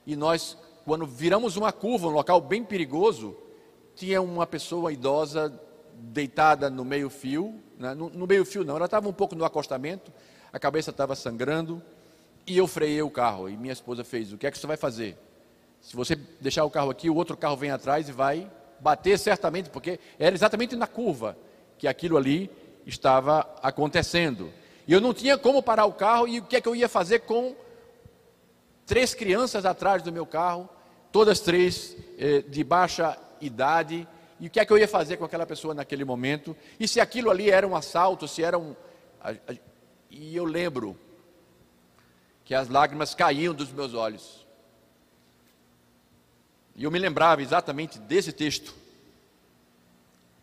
e 0.06 0.16
nós, 0.16 0.58
quando 0.86 1.06
viramos 1.06 1.58
uma 1.58 1.72
curva, 1.72 2.08
um 2.08 2.12
local 2.12 2.40
bem 2.40 2.64
perigoso, 2.64 3.36
tinha 3.96 4.22
uma 4.22 4.46
pessoa 4.46 4.94
idosa 4.94 5.60
deitada 5.94 6.70
no 6.70 6.86
meio 6.86 7.10
fio, 7.10 7.60
né? 7.78 7.94
no, 7.94 8.10
no 8.10 8.28
meio 8.28 8.46
fio 8.46 8.64
não, 8.64 8.76
ela 8.76 8.86
estava 8.86 9.08
um 9.08 9.14
pouco 9.14 9.36
no 9.36 9.46
acostamento, 9.46 10.12
a 10.52 10.60
cabeça 10.60 10.92
estava 10.92 11.16
sangrando, 11.16 11.82
e 12.46 12.58
eu 12.58 12.68
freiei 12.68 13.02
o 13.02 13.10
carro, 13.10 13.50
e 13.50 13.58
minha 13.58 13.74
esposa 13.74 14.04
fez, 14.04 14.32
o 14.32 14.38
que 14.38 14.46
é 14.46 14.52
que 14.52 14.58
você 14.58 14.68
vai 14.68 14.78
fazer? 14.78 15.18
Se 15.86 15.96
você 15.96 16.16
deixar 16.16 16.66
o 16.66 16.70
carro 16.72 16.90
aqui, 16.90 17.12
o 17.12 17.16
outro 17.16 17.38
carro 17.38 17.56
vem 17.56 17.70
atrás 17.70 18.10
e 18.10 18.12
vai 18.12 18.52
bater 18.80 19.20
certamente, 19.20 19.70
porque 19.70 20.00
era 20.18 20.36
exatamente 20.36 20.76
na 20.76 20.88
curva 20.88 21.38
que 21.78 21.88
aquilo 21.88 22.18
ali 22.18 22.50
estava 22.88 23.48
acontecendo. 23.62 24.52
E 24.88 24.94
eu 24.94 25.00
não 25.00 25.14
tinha 25.14 25.38
como 25.38 25.62
parar 25.62 25.86
o 25.86 25.94
carro 25.94 26.28
e 26.28 26.40
o 26.40 26.44
que 26.44 26.56
é 26.56 26.62
que 26.62 26.68
eu 26.68 26.76
ia 26.76 26.90
fazer 26.90 27.20
com 27.20 27.56
três 28.84 29.14
crianças 29.14 29.64
atrás 29.64 30.02
do 30.02 30.12
meu 30.12 30.26
carro, 30.26 30.68
todas 31.12 31.40
três 31.40 31.96
eh, 32.18 32.42
de 32.42 32.64
baixa 32.64 33.16
idade. 33.40 34.08
E 34.40 34.48
o 34.48 34.50
que 34.50 34.60
é 34.60 34.66
que 34.66 34.74
eu 34.74 34.80
ia 34.80 34.88
fazer 34.88 35.18
com 35.18 35.26
aquela 35.26 35.46
pessoa 35.46 35.76
naquele 35.76 36.04
momento? 36.04 36.58
E 36.80 36.88
se 36.88 37.00
aquilo 37.00 37.30
ali 37.30 37.52
era 37.52 37.68
um 37.68 37.76
assalto, 37.76 38.28
se 38.28 38.44
era 38.44 38.58
um. 38.58 38.76
E 40.10 40.36
eu 40.36 40.46
lembro 40.46 40.98
que 42.44 42.56
as 42.56 42.70
lágrimas 42.70 43.14
caíam 43.14 43.54
dos 43.54 43.72
meus 43.72 43.94
olhos. 43.94 44.45
E 46.76 46.84
eu 46.84 46.92
me 46.92 47.00
lembrava 47.00 47.42
exatamente 47.42 47.98
desse 47.98 48.34
texto. 48.34 48.76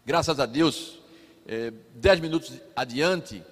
Graças 0.05 0.41
a 0.41 0.47
Deus, 0.47 0.99
eh, 1.47 1.73
dez 1.95 2.19
minutos 2.21 2.59
adiante, 2.75 3.43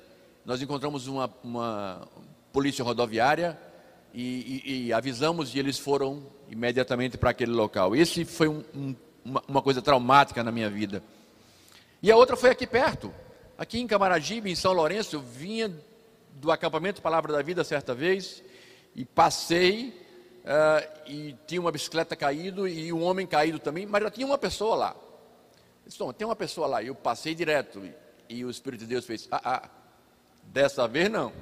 nós 0.46 0.62
encontramos 0.62 1.06
uma, 1.06 1.30
uma 1.44 2.08
polícia 2.50 2.82
rodoviária 2.82 3.58
e, 4.14 4.62
e, 4.64 4.86
e, 4.86 4.92
avisamos 4.94 5.54
e 5.54 5.58
eles 5.58 5.78
foram 5.78 6.26
imediatamente 6.48 7.18
para 7.18 7.30
aquele 7.30 7.52
local. 7.52 7.94
Esse 7.94 8.24
foi 8.24 8.48
um, 8.48 8.64
um, 8.74 8.96
uma, 9.24 9.42
uma, 9.46 9.62
coisa 9.62 9.82
traumática 9.82 10.42
na 10.42 10.50
minha 10.50 10.70
vida. 10.70 11.02
E 12.02 12.10
a 12.10 12.16
outra 12.16 12.34
foi 12.34 12.48
aqui 12.48 12.66
perto, 12.66 13.12
aqui 13.58 13.78
em 13.78 13.86
Camaragibe, 13.86 14.50
em 14.50 14.54
São 14.54 14.72
Lourenço. 14.72 15.16
Eu 15.16 15.20
vinha 15.20 15.70
do 16.32 16.50
acampamento 16.50 17.02
Palavra 17.02 17.30
da 17.30 17.42
Vida 17.42 17.62
certa 17.62 17.94
vez 17.94 18.42
e 18.96 19.04
passei 19.04 19.99
uh, 20.44 21.10
e 21.10 21.36
tinha 21.46 21.60
uma 21.60 21.72
bicicleta 21.72 22.14
caído 22.16 22.66
e 22.66 22.92
um 22.92 23.02
homem 23.02 23.26
caído 23.26 23.58
também, 23.58 23.86
mas 23.86 24.02
já 24.02 24.10
tinha 24.10 24.26
uma 24.26 24.38
pessoa 24.38 24.76
lá. 24.76 24.96
disse, 25.86 25.98
tem 26.14 26.26
uma 26.26 26.36
pessoa 26.36 26.66
lá. 26.66 26.82
E 26.82 26.88
eu 26.88 26.94
passei 26.94 27.34
direto 27.34 27.84
e, 28.28 28.36
e 28.36 28.44
o 28.44 28.50
Espírito 28.50 28.80
de 28.80 28.86
Deus 28.86 29.04
fez, 29.04 29.28
ah, 29.30 29.40
ah 29.44 29.70
Dessa 30.52 30.88
vez 30.88 31.08
não. 31.08 31.32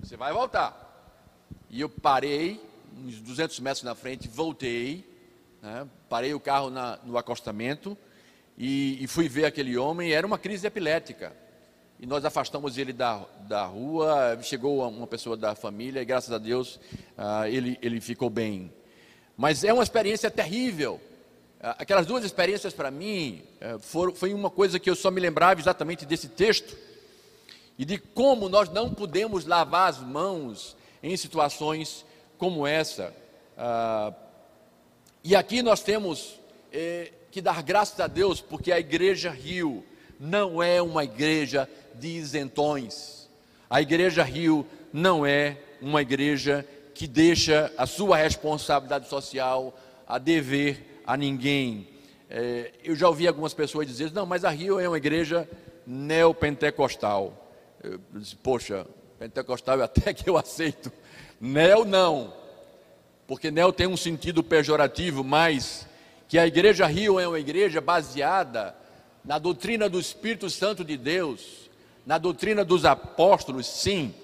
Você 0.00 0.16
vai 0.16 0.32
voltar. 0.32 0.80
E 1.70 1.80
eu 1.80 1.88
parei, 1.88 2.60
uns 2.94 3.20
200 3.20 3.58
metros 3.60 3.82
na 3.82 3.94
frente, 3.94 4.28
voltei, 4.28 5.08
né, 5.62 5.88
parei 6.10 6.34
o 6.34 6.40
carro 6.40 6.68
na, 6.68 6.98
no 7.04 7.16
acostamento 7.16 7.96
e, 8.56 9.02
e, 9.02 9.06
fui 9.06 9.28
ver 9.28 9.46
aquele 9.46 9.78
homem. 9.78 10.12
Era 10.12 10.26
uma 10.26 10.38
crise 10.38 10.66
epilética. 10.66 11.34
E 11.98 12.06
nós 12.06 12.24
afastamos 12.24 12.76
ele 12.76 12.92
da, 12.92 13.24
da 13.40 13.64
rua. 13.64 14.38
Chegou 14.42 14.86
uma 14.88 15.06
pessoa 15.06 15.36
da 15.36 15.54
família 15.54 16.00
e, 16.00 16.04
graças 16.04 16.32
a 16.32 16.38
Deus, 16.38 16.76
uh, 17.16 17.46
ele, 17.46 17.78
ele 17.80 18.00
ficou 18.00 18.28
bem. 18.28 18.72
Mas 19.36 19.64
é 19.64 19.72
uma 19.72 19.82
experiência 19.82 20.30
terrível. 20.30 21.00
Uh, 21.60 21.74
aquelas 21.78 22.06
duas 22.06 22.24
experiências 22.24 22.74
para 22.74 22.90
mim 22.90 23.42
uh, 23.60 23.78
foram, 23.78 24.14
foi 24.14 24.34
uma 24.34 24.50
coisa 24.50 24.78
que 24.78 24.90
eu 24.90 24.96
só 24.96 25.10
me 25.10 25.20
lembrava 25.20 25.60
exatamente 25.60 26.04
desse 26.04 26.28
texto 26.28 26.76
e 27.78 27.84
de 27.84 27.98
como 27.98 28.48
nós 28.48 28.68
não 28.68 28.92
podemos 28.92 29.46
lavar 29.46 29.88
as 29.88 29.98
mãos 29.98 30.76
em 31.02 31.16
situações 31.16 32.04
como 32.38 32.66
essa. 32.66 33.14
Ah, 33.56 34.12
e 35.22 35.34
aqui 35.34 35.62
nós 35.62 35.82
temos 35.82 36.38
eh, 36.72 37.12
que 37.30 37.40
dar 37.40 37.62
graças 37.62 37.98
a 37.98 38.06
Deus, 38.06 38.40
porque 38.40 38.70
a 38.70 38.78
Igreja 38.78 39.30
Rio 39.30 39.84
não 40.18 40.62
é 40.62 40.80
uma 40.80 41.04
igreja 41.04 41.68
de 41.94 42.08
isentões. 42.08 43.28
A 43.68 43.80
Igreja 43.80 44.22
Rio 44.22 44.66
não 44.92 45.26
é 45.26 45.58
uma 45.80 46.02
igreja 46.02 46.66
que 46.94 47.06
deixa 47.06 47.72
a 47.76 47.86
sua 47.86 48.16
responsabilidade 48.16 49.08
social 49.08 49.76
a 50.06 50.18
dever 50.18 51.02
a 51.06 51.16
ninguém. 51.16 51.88
É, 52.30 52.72
eu 52.82 52.94
já 52.94 53.08
ouvi 53.08 53.26
algumas 53.26 53.52
pessoas 53.52 53.86
dizer: 53.86 54.12
não, 54.12 54.26
mas 54.26 54.44
a 54.44 54.50
Rio 54.50 54.78
é 54.78 54.88
uma 54.88 54.96
igreja 54.96 55.48
neopentecostal. 55.86 57.40
Eu 57.82 58.00
disse, 58.14 58.36
poxa, 58.36 58.86
pentecostal 59.18 59.82
até 59.82 60.12
que 60.14 60.28
eu 60.28 60.36
aceito. 60.36 60.92
Neo 61.40 61.84
não, 61.84 62.32
porque 63.26 63.50
neo 63.50 63.72
tem 63.72 63.86
um 63.86 63.96
sentido 63.96 64.42
pejorativo, 64.42 65.22
mas 65.24 65.86
que 66.28 66.38
a 66.38 66.46
Igreja 66.46 66.86
Rio 66.86 67.20
é 67.20 67.28
uma 67.28 67.38
igreja 67.38 67.80
baseada 67.80 68.74
na 69.24 69.38
doutrina 69.38 69.88
do 69.88 69.98
Espírito 69.98 70.50
Santo 70.50 70.84
de 70.84 70.96
Deus, 70.96 71.70
na 72.04 72.18
doutrina 72.18 72.64
dos 72.64 72.84
apóstolos, 72.84 73.66
sim. 73.66 74.14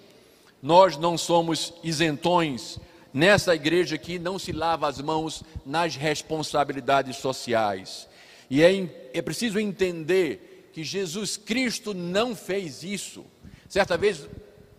Nós 0.62 0.96
não 0.96 1.16
somos 1.16 1.72
isentões 1.82 2.78
nessa 3.12 3.54
igreja 3.54 3.96
que 3.96 4.18
não 4.18 4.38
se 4.38 4.52
lava 4.52 4.86
as 4.86 5.00
mãos 5.00 5.42
nas 5.64 5.96
responsabilidades 5.96 7.16
sociais. 7.16 8.06
E 8.50 8.62
é, 8.62 9.10
é 9.14 9.22
preciso 9.22 9.58
entender 9.58 10.68
que 10.72 10.84
Jesus 10.84 11.36
Cristo 11.36 11.94
não 11.94 12.36
fez 12.36 12.82
isso. 12.82 13.24
Certa 13.68 13.96
vez, 13.96 14.28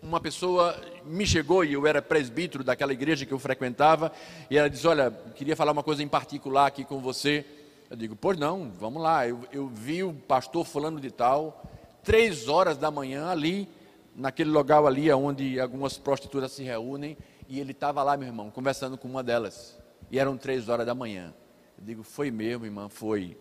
uma 0.01 0.19
pessoa 0.19 0.79
me 1.05 1.25
chegou 1.25 1.65
e 1.65 1.73
eu 1.73 1.87
era 1.87 2.01
presbítero 2.01 2.63
daquela 2.63 2.93
igreja 2.93 3.25
que 3.25 3.31
eu 3.31 3.39
frequentava, 3.39 4.11
e 4.49 4.57
ela 4.57 4.69
disse: 4.69 4.85
Olha, 4.87 5.11
queria 5.35 5.55
falar 5.55 5.71
uma 5.71 5.83
coisa 5.83 6.03
em 6.03 6.07
particular 6.07 6.67
aqui 6.67 6.83
com 6.83 6.99
você. 6.99 7.45
Eu 7.91 7.97
digo: 7.97 8.15
Pois 8.15 8.37
não, 8.37 8.71
vamos 8.79 9.03
lá. 9.03 9.27
Eu, 9.27 9.41
eu 9.51 9.67
vi 9.67 10.01
o 10.01 10.13
pastor 10.13 10.65
falando 10.65 11.01
de 11.01 11.11
tal, 11.11 11.61
três 12.01 12.47
horas 12.47 12.77
da 12.77 12.89
manhã 12.89 13.27
ali, 13.27 13.67
naquele 14.15 14.49
local 14.49 14.87
ali 14.87 15.11
onde 15.11 15.59
algumas 15.59 15.97
prostitutas 15.97 16.53
se 16.53 16.63
reúnem, 16.63 17.17
e 17.49 17.59
ele 17.59 17.73
estava 17.73 18.01
lá, 18.01 18.15
meu 18.15 18.29
irmão, 18.29 18.49
conversando 18.49 18.97
com 18.97 19.09
uma 19.09 19.21
delas, 19.21 19.77
e 20.09 20.17
eram 20.17 20.37
três 20.37 20.69
horas 20.69 20.85
da 20.85 20.95
manhã. 20.95 21.33
Eu 21.77 21.83
digo: 21.83 22.01
Foi 22.01 22.31
mesmo, 22.31 22.63
irmã, 22.63 22.87
foi. 22.87 23.37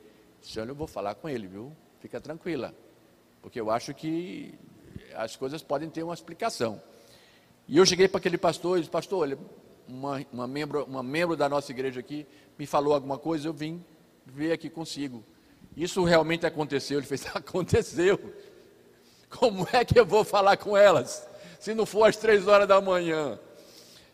Olha, 0.59 0.71
eu 0.71 0.75
vou 0.75 0.89
falar 0.89 1.15
com 1.15 1.29
ele, 1.29 1.47
viu? 1.47 1.71
Fica 2.01 2.21
tranquila, 2.21 2.75
porque 3.41 3.61
eu 3.61 3.71
acho 3.71 3.95
que 3.95 4.59
as 5.15 5.37
coisas 5.37 5.63
podem 5.63 5.89
ter 5.89 6.03
uma 6.03 6.15
explicação. 6.15 6.83
E 7.69 7.77
eu 7.77 7.87
cheguei 7.87 8.09
para 8.09 8.19
aquele 8.19 8.37
pastor 8.37 8.79
e 8.79 8.81
disse, 8.81 8.91
pastor, 8.91 9.21
olha, 9.21 9.39
uma, 9.87 10.27
uma, 10.33 10.49
membro, 10.49 10.85
uma 10.87 11.05
membro 11.05 11.37
da 11.37 11.49
nossa 11.49 11.71
igreja 11.71 12.01
aqui 12.01 12.27
me 12.59 12.67
falou 12.67 12.95
alguma 12.95 13.17
coisa, 13.17 13.47
eu 13.47 13.53
vim 13.53 13.81
ver 14.35 14.53
aqui 14.53 14.71
consigo. 14.71 15.25
Isso 15.77 16.03
realmente 16.05 16.47
aconteceu? 16.47 16.99
Ele 16.99 17.07
fez, 17.07 17.27
aconteceu. 17.35 18.19
Como 19.29 19.67
é 19.73 19.85
que 19.85 19.99
eu 19.99 20.07
vou 20.07 20.25
falar 20.25 20.57
com 20.57 20.77
elas? 20.77 21.27
Se 21.59 21.75
não 21.75 21.87
for 21.87 22.05
às 22.05 22.17
três 22.17 22.49
horas 22.49 22.67
da 22.67 22.81
manhã. 22.81 23.39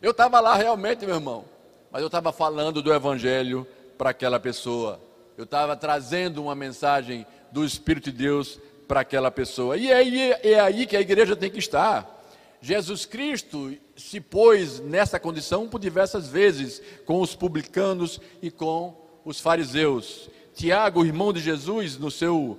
Eu 0.02 0.10
estava 0.10 0.40
lá 0.40 0.54
realmente, 0.54 1.06
meu 1.06 1.14
irmão. 1.14 1.44
Mas 1.90 2.02
eu 2.02 2.06
estava 2.06 2.32
falando 2.32 2.82
do 2.82 2.92
Evangelho 2.92 3.66
para 3.96 4.10
aquela 4.10 4.38
pessoa. 4.38 5.00
Eu 5.36 5.44
estava 5.44 5.76
trazendo 5.76 6.42
uma 6.42 6.54
mensagem 6.54 7.26
do 7.50 7.64
Espírito 7.64 8.10
de 8.10 8.18
Deus 8.18 8.58
para 8.86 9.00
aquela 9.00 9.30
pessoa. 9.30 9.76
E 9.76 9.90
é 9.90 9.94
aí, 9.94 10.30
é 10.42 10.60
aí 10.60 10.86
que 10.86 10.96
a 10.96 11.00
igreja 11.00 11.34
tem 11.34 11.50
que 11.50 11.58
estar. 11.58 12.14
Jesus 12.60 13.06
Cristo 13.06 13.76
se 13.96 14.20
pôs 14.20 14.80
nessa 14.80 15.20
condição 15.20 15.68
por 15.68 15.78
diversas 15.78 16.28
vezes 16.28 16.82
com 17.04 17.20
os 17.20 17.34
publicanos 17.34 18.20
e 18.42 18.50
com 18.50 19.05
os 19.26 19.40
fariseus. 19.40 20.30
Tiago, 20.54 21.04
irmão 21.04 21.32
de 21.32 21.40
Jesus, 21.40 21.98
no 21.98 22.10
seu, 22.10 22.56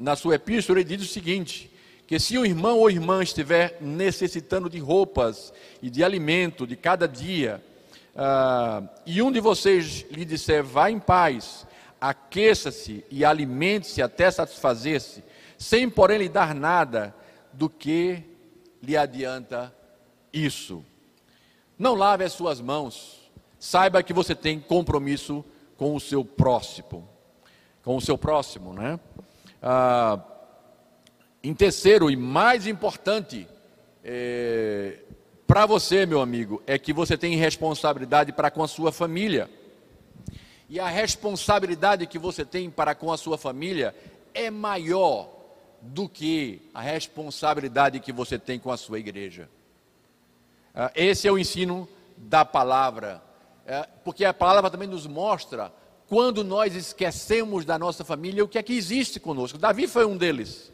na 0.00 0.16
sua 0.16 0.36
epístola, 0.36 0.80
ele 0.80 0.96
diz 0.96 1.06
o 1.06 1.12
seguinte: 1.12 1.70
que 2.06 2.18
se 2.18 2.38
o 2.38 2.46
irmão 2.46 2.78
ou 2.78 2.90
irmã 2.90 3.22
estiver 3.22 3.76
necessitando 3.80 4.70
de 4.70 4.78
roupas 4.78 5.52
e 5.82 5.90
de 5.90 6.02
alimento 6.02 6.66
de 6.66 6.74
cada 6.74 7.06
dia, 7.06 7.62
uh, 8.16 8.88
e 9.04 9.20
um 9.20 9.30
de 9.30 9.38
vocês 9.38 10.06
lhe 10.10 10.24
disser, 10.24 10.64
vá 10.64 10.90
em 10.90 10.98
paz, 10.98 11.66
aqueça-se 12.00 13.04
e 13.10 13.22
alimente-se 13.22 14.00
até 14.00 14.30
satisfazer-se, 14.30 15.22
sem 15.58 15.90
porém 15.90 16.18
lhe 16.18 16.28
dar 16.28 16.54
nada 16.54 17.14
do 17.52 17.68
que 17.68 18.22
lhe 18.82 18.96
adianta 18.96 19.74
isso. 20.32 20.82
Não 21.78 21.94
lave 21.94 22.24
as 22.24 22.32
suas 22.32 22.60
mãos, 22.62 23.30
saiba 23.60 24.02
que 24.02 24.14
você 24.14 24.34
tem 24.34 24.58
compromisso 24.58 25.44
com 25.78 25.94
o 25.94 26.00
seu 26.00 26.24
próximo, 26.24 27.08
com 27.84 27.96
o 27.96 28.00
seu 28.00 28.18
próximo, 28.18 28.74
né? 28.74 29.00
Ah, 29.62 30.20
em 31.42 31.54
terceiro 31.54 32.10
e 32.10 32.16
mais 32.16 32.66
importante, 32.66 33.48
é, 34.04 34.98
para 35.46 35.64
você, 35.64 36.04
meu 36.04 36.20
amigo, 36.20 36.60
é 36.66 36.78
que 36.78 36.92
você 36.92 37.16
tem 37.16 37.36
responsabilidade 37.36 38.32
para 38.32 38.50
com 38.50 38.62
a 38.62 38.68
sua 38.68 38.90
família. 38.90 39.48
E 40.68 40.78
a 40.78 40.88
responsabilidade 40.88 42.06
que 42.06 42.18
você 42.18 42.44
tem 42.44 42.68
para 42.68 42.94
com 42.94 43.10
a 43.10 43.16
sua 43.16 43.38
família 43.38 43.94
é 44.34 44.50
maior 44.50 45.30
do 45.80 46.08
que 46.08 46.60
a 46.74 46.82
responsabilidade 46.82 48.00
que 48.00 48.12
você 48.12 48.36
tem 48.38 48.58
com 48.58 48.70
a 48.70 48.76
sua 48.76 48.98
igreja. 48.98 49.48
Ah, 50.74 50.90
esse 50.94 51.28
é 51.28 51.32
o 51.32 51.38
ensino 51.38 51.88
da 52.16 52.44
palavra, 52.44 53.22
é, 53.68 53.86
porque 54.02 54.24
a 54.24 54.32
palavra 54.32 54.70
também 54.70 54.88
nos 54.88 55.06
mostra 55.06 55.70
quando 56.08 56.42
nós 56.42 56.74
esquecemos 56.74 57.66
da 57.66 57.78
nossa 57.78 58.02
família 58.02 58.42
o 58.42 58.48
que 58.48 58.56
é 58.56 58.62
que 58.62 58.72
existe 58.72 59.20
conosco. 59.20 59.58
Davi 59.58 59.86
foi 59.86 60.06
um 60.06 60.16
deles. 60.16 60.72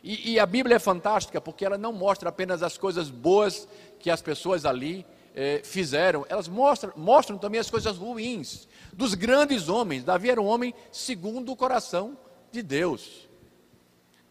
E, 0.00 0.34
e, 0.34 0.38
a 0.38 0.46
Bíblia 0.46 0.76
é 0.76 0.78
fantástica 0.78 1.40
porque 1.40 1.64
ela 1.64 1.76
não 1.76 1.92
mostra 1.92 2.28
apenas 2.28 2.62
as 2.62 2.78
coisas 2.78 3.10
boas 3.10 3.66
que 3.98 4.08
as 4.08 4.22
pessoas 4.22 4.64
ali 4.64 5.04
eh, 5.34 5.60
fizeram, 5.64 6.24
elas 6.28 6.46
mostram, 6.46 6.92
mostram 6.96 7.36
também 7.36 7.58
as 7.58 7.68
coisas 7.68 7.96
ruins 7.96 8.68
dos 8.92 9.14
grandes 9.14 9.68
homens. 9.68 10.04
Davi 10.04 10.30
era 10.30 10.40
um 10.40 10.46
homem 10.46 10.72
segundo 10.92 11.50
o 11.50 11.56
coração 11.56 12.16
de 12.52 12.62
Deus. 12.62 13.28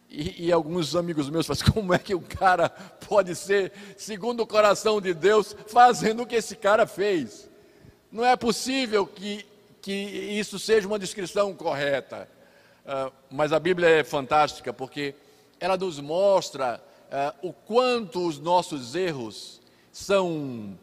E, 0.08 0.46
e, 0.46 0.52
alguns 0.52 0.96
amigos 0.96 1.28
meus 1.28 1.46
falam, 1.46 1.62
como 1.74 1.92
é 1.92 1.98
que 1.98 2.14
o 2.14 2.22
cara 2.22 2.70
pode 2.70 3.34
ser 3.34 3.72
segundo 3.98 4.40
o 4.40 4.46
coração 4.46 5.02
de 5.02 5.12
Deus 5.12 5.54
fazendo 5.66 6.22
o 6.22 6.26
que 6.26 6.36
esse 6.36 6.56
cara 6.56 6.86
fez? 6.86 7.50
Não 8.16 8.24
é 8.24 8.34
possível 8.34 9.06
que, 9.06 9.44
que 9.82 9.92
isso 9.92 10.58
seja 10.58 10.88
uma 10.88 10.98
descrição 10.98 11.52
correta. 11.52 12.26
Uh, 12.82 13.12
mas 13.30 13.52
a 13.52 13.60
Bíblia 13.60 13.90
é 13.90 14.02
fantástica 14.02 14.72
porque 14.72 15.14
ela 15.60 15.76
nos 15.76 16.00
mostra 16.00 16.82
uh, 17.08 17.46
o 17.46 17.52
quanto 17.52 18.26
os 18.26 18.38
nossos 18.38 18.94
erros 18.94 19.60
são 19.92 20.78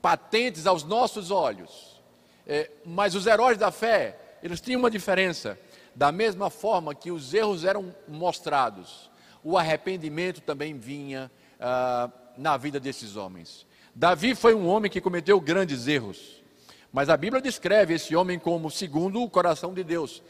patentes 0.00 0.64
aos 0.64 0.84
nossos 0.84 1.32
olhos. 1.32 2.00
É, 2.46 2.70
mas 2.84 3.16
os 3.16 3.26
heróis 3.26 3.58
da 3.58 3.72
fé, 3.72 4.16
eles 4.40 4.60
tinham 4.60 4.78
uma 4.78 4.88
diferença 4.88 5.58
da 5.92 6.12
mesma 6.12 6.50
forma 6.50 6.94
que 6.94 7.10
os 7.10 7.34
erros 7.34 7.64
eram 7.64 7.92
mostrados, 8.06 9.10
o 9.42 9.58
arrependimento 9.58 10.40
também 10.40 10.78
vinha 10.78 11.32
ah, 11.58 12.08
na 12.38 12.56
vida 12.56 12.78
desses 12.78 13.16
homens. 13.16 13.66
Davi 13.92 14.36
foi 14.36 14.54
um 14.54 14.68
homem 14.68 14.88
que 14.88 15.00
cometeu 15.00 15.40
grandes 15.40 15.88
erros, 15.88 16.45
mas 16.92 17.08
a 17.08 17.16
Bíblia 17.16 17.42
descreve 17.42 17.94
esse 17.94 18.14
homem 18.16 18.38
como 18.38 18.70
segundo 18.70 19.22
o 19.22 19.30
coração 19.30 19.74
de 19.74 19.84
Deus, 19.84 20.22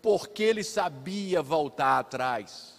porque 0.00 0.42
ele 0.42 0.64
sabia 0.64 1.42
voltar 1.42 1.98
atrás, 1.98 2.74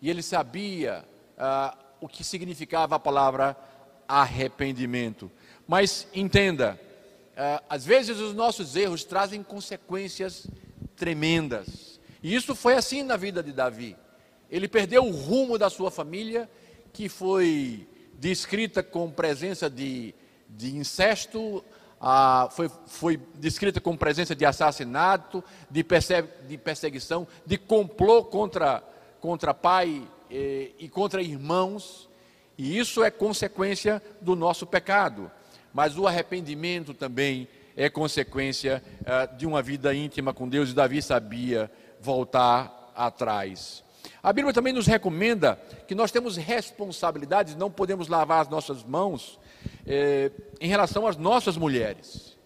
e 0.00 0.08
ele 0.08 0.22
sabia 0.22 1.04
ah, 1.36 1.76
o 2.00 2.08
que 2.08 2.22
significava 2.22 2.96
a 2.96 3.00
palavra 3.00 3.56
arrependimento. 4.06 5.30
Mas 5.66 6.06
entenda, 6.14 6.80
ah, 7.36 7.62
às 7.68 7.84
vezes 7.84 8.18
os 8.18 8.34
nossos 8.34 8.76
erros 8.76 9.04
trazem 9.04 9.42
consequências 9.42 10.46
tremendas. 10.96 12.00
E 12.22 12.34
isso 12.34 12.54
foi 12.54 12.74
assim 12.74 13.02
na 13.02 13.16
vida 13.16 13.42
de 13.42 13.52
Davi. 13.52 13.96
Ele 14.50 14.66
perdeu 14.66 15.04
o 15.04 15.10
rumo 15.10 15.58
da 15.58 15.70
sua 15.70 15.90
família, 15.90 16.48
que 16.92 17.08
foi 17.08 17.86
descrita 18.14 18.82
com 18.82 19.10
presença 19.10 19.70
de, 19.70 20.14
de 20.48 20.76
incesto, 20.76 21.64
ah, 22.00 22.48
foi, 22.50 22.70
foi 22.86 23.20
descrita 23.34 23.80
com 23.80 23.96
presença 23.96 24.34
de 24.34 24.44
assassinato, 24.44 25.42
de, 25.70 25.84
de 26.46 26.58
perseguição, 26.58 27.26
de 27.44 27.58
complô 27.58 28.24
contra, 28.24 28.82
contra 29.20 29.52
pai 29.52 30.06
eh, 30.30 30.70
e 30.78 30.88
contra 30.88 31.22
irmãos. 31.22 32.08
E 32.56 32.78
isso 32.78 33.02
é 33.02 33.10
consequência 33.10 34.02
do 34.20 34.36
nosso 34.36 34.66
pecado. 34.66 35.30
Mas 35.72 35.96
o 35.98 36.06
arrependimento 36.06 36.94
também 36.94 37.48
é 37.76 37.88
consequência 37.88 38.82
uh, 39.02 39.36
de 39.36 39.46
uma 39.46 39.62
vida 39.62 39.94
íntima 39.94 40.34
com 40.34 40.48
Deus, 40.48 40.70
e 40.70 40.74
Davi 40.74 41.00
sabia 41.00 41.70
voltar 42.00 42.92
atrás. 42.96 43.84
A 44.20 44.32
Bíblia 44.32 44.52
também 44.52 44.72
nos 44.72 44.88
recomenda 44.88 45.56
que 45.86 45.94
nós 45.94 46.10
temos 46.10 46.36
responsabilidades, 46.36 47.54
não 47.54 47.70
podemos 47.70 48.08
lavar 48.08 48.40
as 48.40 48.48
nossas 48.48 48.82
mãos 48.82 49.38
eh, 49.86 50.30
em 50.60 50.68
relação 50.68 51.06
às 51.06 51.16
nossas 51.16 51.56
mulheres. 51.56 52.36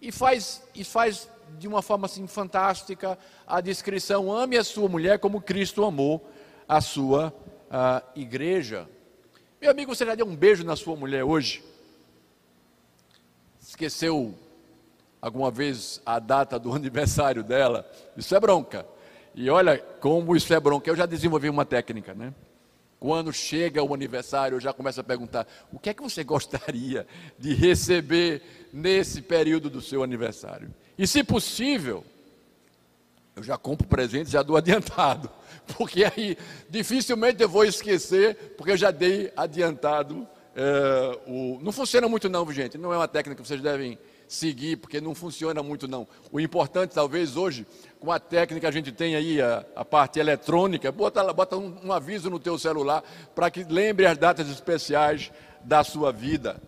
E 0.00 0.12
faz, 0.12 0.62
e 0.74 0.84
faz 0.84 1.28
de 1.58 1.66
uma 1.66 1.82
forma 1.82 2.06
assim 2.06 2.26
fantástica 2.26 3.18
a 3.46 3.60
descrição: 3.60 4.32
ame 4.32 4.56
a 4.56 4.64
sua 4.64 4.88
mulher 4.88 5.18
como 5.18 5.40
Cristo 5.40 5.84
amou 5.84 6.28
a 6.68 6.80
sua 6.80 7.32
a 7.70 8.02
igreja. 8.14 8.88
Meu 9.60 9.70
amigo, 9.70 9.94
você 9.94 10.04
já 10.04 10.14
deu 10.14 10.26
um 10.26 10.36
beijo 10.36 10.64
na 10.64 10.76
sua 10.76 10.96
mulher 10.96 11.24
hoje? 11.24 11.64
Esqueceu 13.60 14.34
alguma 15.20 15.50
vez 15.50 16.00
a 16.04 16.18
data 16.18 16.58
do 16.58 16.72
aniversário 16.74 17.42
dela, 17.42 17.88
isso 18.16 18.34
é 18.34 18.40
bronca. 18.40 18.86
E 19.34 19.50
olha 19.50 19.78
como 20.00 20.34
isso 20.34 20.52
é 20.54 20.60
bronca. 20.60 20.88
Eu 20.88 20.96
já 20.96 21.04
desenvolvi 21.04 21.50
uma 21.50 21.64
técnica, 21.64 22.14
né? 22.14 22.32
Quando 22.98 23.32
chega 23.32 23.82
o 23.82 23.92
aniversário, 23.92 24.56
eu 24.56 24.60
já 24.60 24.72
começo 24.72 25.00
a 25.00 25.04
perguntar: 25.04 25.46
o 25.72 25.78
que 25.78 25.90
é 25.90 25.94
que 25.94 26.02
você 26.02 26.24
gostaria 26.24 27.06
de 27.38 27.54
receber 27.54 28.42
nesse 28.72 29.20
período 29.20 29.68
do 29.68 29.80
seu 29.80 30.02
aniversário? 30.02 30.74
E 30.98 31.06
se 31.06 31.22
possível, 31.22 32.04
eu 33.34 33.42
já 33.42 33.58
compro 33.58 33.86
presente, 33.86 34.30
já 34.30 34.42
dou 34.42 34.56
adiantado, 34.56 35.30
porque 35.76 36.04
aí 36.04 36.38
dificilmente 36.70 37.42
eu 37.42 37.48
vou 37.48 37.64
esquecer, 37.64 38.54
porque 38.56 38.72
eu 38.72 38.76
já 38.76 38.90
dei 38.90 39.30
adiantado. 39.36 40.26
É, 40.58 41.18
o... 41.26 41.58
Não 41.62 41.70
funciona 41.70 42.08
muito 42.08 42.30
não, 42.30 42.50
gente, 42.50 42.78
não 42.78 42.92
é 42.92 42.96
uma 42.96 43.06
técnica 43.06 43.42
que 43.42 43.46
vocês 43.46 43.60
devem 43.60 43.98
seguir, 44.28 44.76
porque 44.76 45.00
não 45.00 45.14
funciona 45.14 45.62
muito 45.62 45.86
não. 45.86 46.06
O 46.32 46.40
importante, 46.40 46.92
talvez, 46.92 47.36
hoje, 47.36 47.66
com 48.00 48.10
a 48.10 48.18
técnica 48.18 48.60
que 48.60 48.66
a 48.66 48.70
gente 48.70 48.92
tem 48.92 49.14
aí, 49.14 49.40
a, 49.40 49.64
a 49.74 49.84
parte 49.84 50.18
eletrônica, 50.18 50.90
bota, 50.90 51.32
bota 51.32 51.56
um, 51.56 51.76
um 51.84 51.92
aviso 51.92 52.28
no 52.30 52.38
teu 52.38 52.58
celular 52.58 53.02
para 53.34 53.50
que 53.50 53.64
lembre 53.64 54.06
as 54.06 54.18
datas 54.18 54.48
especiais 54.48 55.30
da 55.62 55.82
sua 55.82 56.12
vida. 56.12 56.60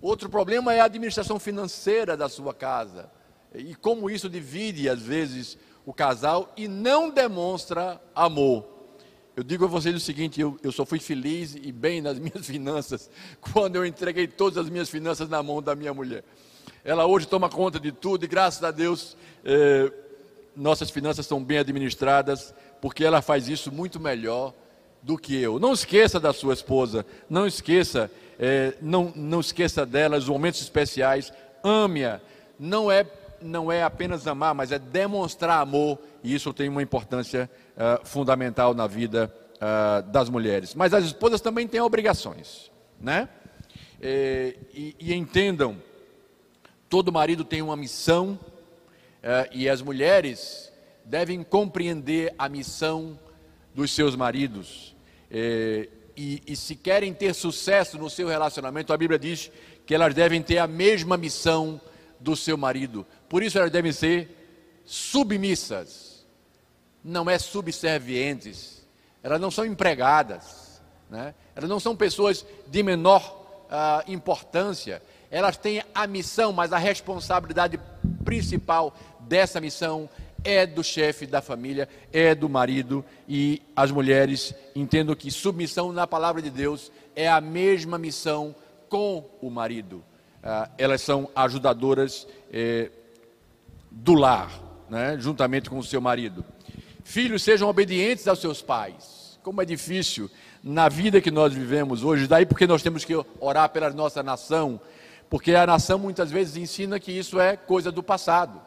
Outro 0.00 0.28
problema 0.28 0.72
é 0.72 0.80
a 0.80 0.84
administração 0.84 1.38
financeira 1.38 2.16
da 2.16 2.28
sua 2.28 2.54
casa. 2.54 3.10
E 3.54 3.74
como 3.74 4.10
isso 4.10 4.28
divide, 4.28 4.88
às 4.88 5.02
vezes, 5.02 5.58
o 5.84 5.92
casal 5.92 6.52
e 6.56 6.68
não 6.68 7.10
demonstra 7.10 8.00
amor. 8.14 8.78
Eu 9.34 9.42
digo 9.42 9.64
a 9.64 9.68
vocês 9.68 9.94
o 9.94 10.00
seguinte: 10.00 10.40
eu, 10.40 10.58
eu 10.62 10.70
só 10.70 10.84
fui 10.84 10.98
feliz 10.98 11.54
e 11.54 11.72
bem 11.72 12.00
nas 12.00 12.18
minhas 12.20 12.46
finanças 12.46 13.10
quando 13.40 13.76
eu 13.76 13.86
entreguei 13.86 14.26
todas 14.26 14.58
as 14.58 14.68
minhas 14.68 14.90
finanças 14.90 15.28
na 15.28 15.42
mão 15.42 15.62
da 15.62 15.74
minha 15.74 15.94
mulher. 15.94 16.24
Ela 16.84 17.06
hoje 17.06 17.26
toma 17.26 17.48
conta 17.48 17.78
de 17.78 17.92
tudo 17.92 18.24
e 18.24 18.28
graças 18.28 18.62
a 18.62 18.70
Deus 18.70 19.16
eh, 19.44 19.92
nossas 20.56 20.90
finanças 20.90 21.26
são 21.26 21.42
bem 21.42 21.58
administradas, 21.58 22.54
porque 22.80 23.04
ela 23.04 23.20
faz 23.20 23.48
isso 23.48 23.72
muito 23.72 23.98
melhor 23.98 24.52
do 25.02 25.16
que 25.16 25.40
eu. 25.40 25.58
Não 25.58 25.72
esqueça 25.72 26.18
da 26.18 26.32
sua 26.32 26.54
esposa, 26.54 27.04
não 27.28 27.46
esqueça, 27.46 28.10
eh, 28.38 28.74
não, 28.80 29.12
não 29.14 29.40
esqueça 29.40 29.84
dela, 29.84 30.16
os 30.16 30.28
momentos 30.28 30.60
especiais, 30.60 31.32
ame-a. 31.62 32.20
Não 32.58 32.90
é, 32.90 33.06
não 33.40 33.70
é 33.70 33.82
apenas 33.82 34.26
amar, 34.26 34.54
mas 34.54 34.72
é 34.72 34.78
demonstrar 34.78 35.60
amor, 35.60 35.98
e 36.24 36.34
isso 36.34 36.52
tem 36.52 36.68
uma 36.68 36.82
importância 36.82 37.48
uh, 37.76 38.04
fundamental 38.04 38.74
na 38.74 38.88
vida 38.88 39.32
das 40.12 40.28
mulheres. 40.28 40.72
Mas 40.72 40.94
as 40.94 41.04
esposas 41.04 41.40
também 41.40 41.66
têm 41.66 41.80
obrigações, 41.80 42.70
né? 43.00 43.28
E, 44.00 44.94
e 45.00 45.12
entendam 45.12 45.76
Todo 46.88 47.12
marido 47.12 47.44
tem 47.44 47.60
uma 47.60 47.76
missão 47.76 48.38
eh, 49.22 49.50
e 49.52 49.68
as 49.68 49.82
mulheres 49.82 50.72
devem 51.04 51.42
compreender 51.42 52.34
a 52.38 52.48
missão 52.48 53.18
dos 53.74 53.90
seus 53.90 54.16
maridos. 54.16 54.96
Eh, 55.30 55.88
e, 56.16 56.42
e 56.46 56.56
se 56.56 56.74
querem 56.74 57.12
ter 57.12 57.34
sucesso 57.34 57.98
no 57.98 58.08
seu 58.08 58.26
relacionamento, 58.26 58.92
a 58.92 58.96
Bíblia 58.96 59.18
diz 59.18 59.52
que 59.86 59.94
elas 59.94 60.14
devem 60.14 60.42
ter 60.42 60.58
a 60.58 60.66
mesma 60.66 61.16
missão 61.16 61.80
do 62.18 62.34
seu 62.34 62.56
marido. 62.56 63.06
Por 63.28 63.42
isso 63.42 63.58
elas 63.58 63.70
devem 63.70 63.92
ser 63.92 64.80
submissas, 64.84 66.26
não 67.04 67.28
é 67.28 67.38
subservientes. 67.38 68.86
Elas 69.22 69.40
não 69.40 69.50
são 69.50 69.66
empregadas, 69.66 70.80
né? 71.10 71.34
elas 71.54 71.68
não 71.68 71.78
são 71.78 71.94
pessoas 71.94 72.46
de 72.66 72.82
menor 72.82 73.66
uh, 73.66 74.10
importância 74.10 75.02
elas 75.30 75.56
têm 75.56 75.82
a 75.94 76.06
missão, 76.06 76.52
mas 76.52 76.72
a 76.72 76.78
responsabilidade 76.78 77.78
principal 78.24 78.94
dessa 79.20 79.60
missão 79.60 80.08
é 80.44 80.66
do 80.66 80.84
chefe 80.84 81.26
da 81.26 81.42
família, 81.42 81.88
é 82.12 82.34
do 82.34 82.48
marido, 82.48 83.04
e 83.28 83.60
as 83.74 83.90
mulheres 83.90 84.54
entendam 84.74 85.14
que 85.14 85.30
submissão 85.30 85.92
na 85.92 86.06
palavra 86.06 86.40
de 86.40 86.50
Deus 86.50 86.92
é 87.14 87.28
a 87.28 87.40
mesma 87.40 87.98
missão 87.98 88.54
com 88.88 89.28
o 89.40 89.50
marido. 89.50 90.02
Ah, 90.42 90.70
elas 90.78 91.02
são 91.02 91.28
ajudadoras 91.34 92.26
eh, 92.52 92.90
do 93.90 94.14
lar, 94.14 94.50
né, 94.88 95.16
juntamente 95.18 95.68
com 95.68 95.78
o 95.78 95.84
seu 95.84 96.00
marido. 96.00 96.44
Filhos, 97.02 97.42
sejam 97.42 97.68
obedientes 97.68 98.28
aos 98.28 98.40
seus 98.40 98.62
pais. 98.62 99.38
Como 99.42 99.60
é 99.60 99.64
difícil 99.64 100.30
na 100.62 100.88
vida 100.88 101.20
que 101.20 101.30
nós 101.30 101.52
vivemos 101.52 102.04
hoje, 102.04 102.26
daí 102.26 102.46
porque 102.46 102.66
nós 102.66 102.82
temos 102.82 103.04
que 103.04 103.14
orar 103.40 103.68
pela 103.70 103.90
nossa 103.90 104.22
nação, 104.22 104.80
porque 105.30 105.54
a 105.54 105.66
nação 105.66 105.98
muitas 105.98 106.30
vezes 106.30 106.56
ensina 106.56 106.98
que 106.98 107.12
isso 107.12 107.38
é 107.38 107.56
coisa 107.56 107.92
do 107.92 108.02
passado 108.02 108.60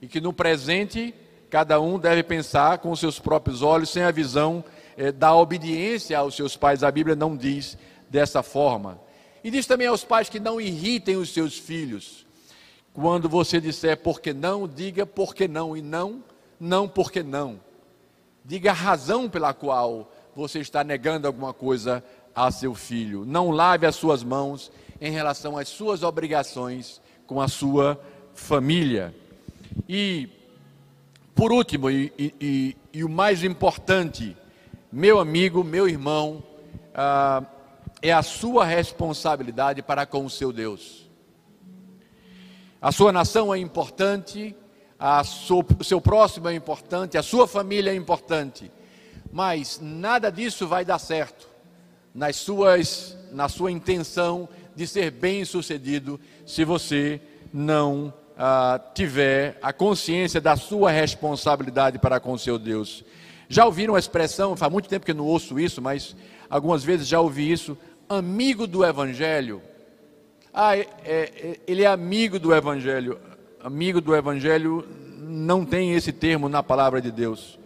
e 0.00 0.06
que 0.06 0.20
no 0.20 0.32
presente 0.32 1.14
cada 1.50 1.80
um 1.80 1.98
deve 1.98 2.22
pensar 2.22 2.78
com 2.78 2.94
seus 2.94 3.18
próprios 3.18 3.60
olhos, 3.60 3.90
sem 3.90 4.04
a 4.04 4.10
visão 4.10 4.64
eh, 4.96 5.10
da 5.10 5.34
obediência 5.34 6.16
aos 6.16 6.36
seus 6.36 6.56
pais. 6.56 6.84
A 6.84 6.90
Bíblia 6.90 7.16
não 7.16 7.36
diz 7.36 7.76
dessa 8.08 8.42
forma. 8.42 9.00
E 9.42 9.50
diz 9.50 9.66
também 9.66 9.88
aos 9.88 10.04
pais 10.04 10.28
que 10.28 10.38
não 10.38 10.60
irritem 10.60 11.16
os 11.16 11.34
seus 11.34 11.58
filhos. 11.58 12.24
Quando 12.92 13.28
você 13.28 13.60
disser 13.60 13.96
por 13.96 14.20
que 14.20 14.32
não, 14.32 14.66
diga 14.68 15.04
por 15.04 15.34
que 15.34 15.48
não, 15.48 15.76
e 15.76 15.82
não, 15.82 16.22
não 16.58 16.88
porque 16.88 17.22
não. 17.22 17.60
Diga 18.44 18.70
a 18.70 18.74
razão 18.74 19.28
pela 19.28 19.52
qual 19.52 20.12
você 20.34 20.60
está 20.60 20.82
negando 20.84 21.26
alguma 21.26 21.52
coisa 21.52 22.02
a 22.34 22.50
seu 22.50 22.74
filho. 22.74 23.24
Não 23.26 23.50
lave 23.50 23.86
as 23.86 23.96
suas 23.96 24.22
mãos 24.22 24.70
em 25.00 25.10
relação 25.10 25.56
às 25.56 25.68
suas 25.68 26.02
obrigações 26.02 27.00
com 27.26 27.40
a 27.40 27.48
sua 27.48 28.00
família. 28.34 29.14
E, 29.88 30.28
por 31.34 31.52
último, 31.52 31.90
e, 31.90 32.12
e, 32.18 32.76
e 32.92 33.04
o 33.04 33.08
mais 33.08 33.42
importante, 33.42 34.36
meu 34.92 35.18
amigo, 35.18 35.64
meu 35.64 35.88
irmão, 35.88 36.42
ah, 36.94 37.42
é 38.02 38.12
a 38.12 38.22
sua 38.22 38.64
responsabilidade 38.64 39.82
para 39.82 40.06
com 40.06 40.24
o 40.24 40.30
seu 40.30 40.52
Deus. 40.52 41.08
A 42.80 42.90
sua 42.90 43.12
nação 43.12 43.54
é 43.54 43.58
importante, 43.58 44.56
o 45.78 45.84
seu 45.84 46.00
próximo 46.00 46.48
é 46.48 46.54
importante, 46.54 47.18
a 47.18 47.22
sua 47.22 47.46
família 47.46 47.90
é 47.90 47.94
importante, 47.94 48.70
mas 49.30 49.78
nada 49.80 50.30
disso 50.30 50.66
vai 50.66 50.84
dar 50.84 50.98
certo 50.98 51.48
nas 52.14 52.36
suas, 52.36 53.16
na 53.32 53.48
sua 53.48 53.70
intenção 53.70 54.48
de 54.74 54.86
ser 54.86 55.10
bem 55.10 55.44
sucedido 55.44 56.18
se 56.46 56.64
você 56.64 57.20
não 57.52 58.12
ah, 58.36 58.80
tiver 58.94 59.58
a 59.60 59.72
consciência 59.72 60.40
da 60.40 60.56
sua 60.56 60.90
responsabilidade 60.90 61.98
para 61.98 62.18
com 62.18 62.38
seu 62.38 62.58
Deus. 62.58 63.04
Já 63.48 63.66
ouviram 63.66 63.96
a 63.96 63.98
expressão, 63.98 64.56
faz 64.56 64.72
muito 64.72 64.88
tempo 64.88 65.04
que 65.04 65.10
eu 65.10 65.16
não 65.16 65.26
ouço 65.26 65.58
isso, 65.58 65.82
mas 65.82 66.14
algumas 66.48 66.84
vezes 66.84 67.06
já 67.06 67.20
ouvi 67.20 67.50
isso, 67.50 67.76
amigo 68.08 68.66
do 68.66 68.84
Evangelho. 68.84 69.60
Ah, 70.52 70.76
é, 70.76 70.86
é, 71.04 71.60
ele 71.66 71.82
é 71.82 71.86
amigo 71.86 72.38
do 72.38 72.54
Evangelho. 72.54 73.18
Amigo 73.62 74.00
do 74.00 74.14
Evangelho 74.14 74.86
não 75.18 75.64
tem 75.64 75.94
esse 75.94 76.12
termo 76.12 76.48
na 76.48 76.62
palavra 76.62 77.00
de 77.00 77.10
Deus. 77.10 77.58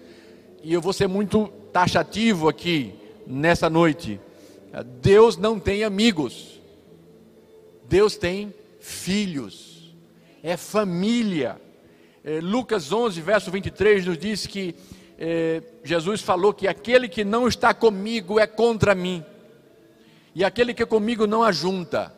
E 0.63 0.73
eu 0.73 0.81
vou 0.81 0.93
ser 0.93 1.07
muito 1.07 1.49
taxativo 1.73 2.49
aqui, 2.49 2.95
nessa 3.27 3.71
noite. 3.71 4.21
Deus 5.01 5.37
não 5.37 5.59
tem 5.59 5.85
amigos. 5.85 6.54
Deus 7.89 8.17
tem 8.17 8.55
filhos, 8.81 9.95
é 10.43 10.57
família. 10.57 11.61
É, 12.25 12.41
Lucas 12.41 12.91
11, 12.91 13.21
verso 13.21 13.51
23, 13.51 14.07
nos 14.07 14.19
diz 14.19 14.47
que 14.47 14.75
é, 15.19 15.63
Jesus 15.83 16.23
falou 16.23 16.53
que 16.53 16.67
aquele 16.67 17.09
que 17.09 17.25
não 17.25 17.47
está 17.47 17.75
comigo 17.75 18.41
é 18.41 18.47
contra 18.47 18.95
mim, 18.95 19.25
e 20.35 20.45
aquele 20.45 20.75
que 20.75 20.83
é 20.83 20.87
comigo 20.87 21.27
não 21.27 21.43
ajunta, 21.43 22.13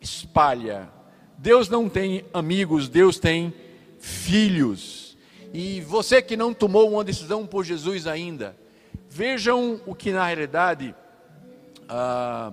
espalha. 0.00 0.88
Deus 1.36 1.68
não 1.68 1.88
tem 1.88 2.24
amigos, 2.32 2.88
Deus 2.88 3.18
tem 3.18 3.52
filhos. 3.98 5.16
E 5.52 5.80
você 5.80 6.22
que 6.22 6.36
não 6.36 6.54
tomou 6.54 6.90
uma 6.90 7.02
decisão 7.02 7.46
por 7.46 7.64
Jesus 7.64 8.06
ainda, 8.06 8.56
vejam 9.08 9.80
o 9.86 9.94
que 9.94 10.12
na 10.12 10.24
realidade. 10.26 10.94
Ah, 11.88 12.52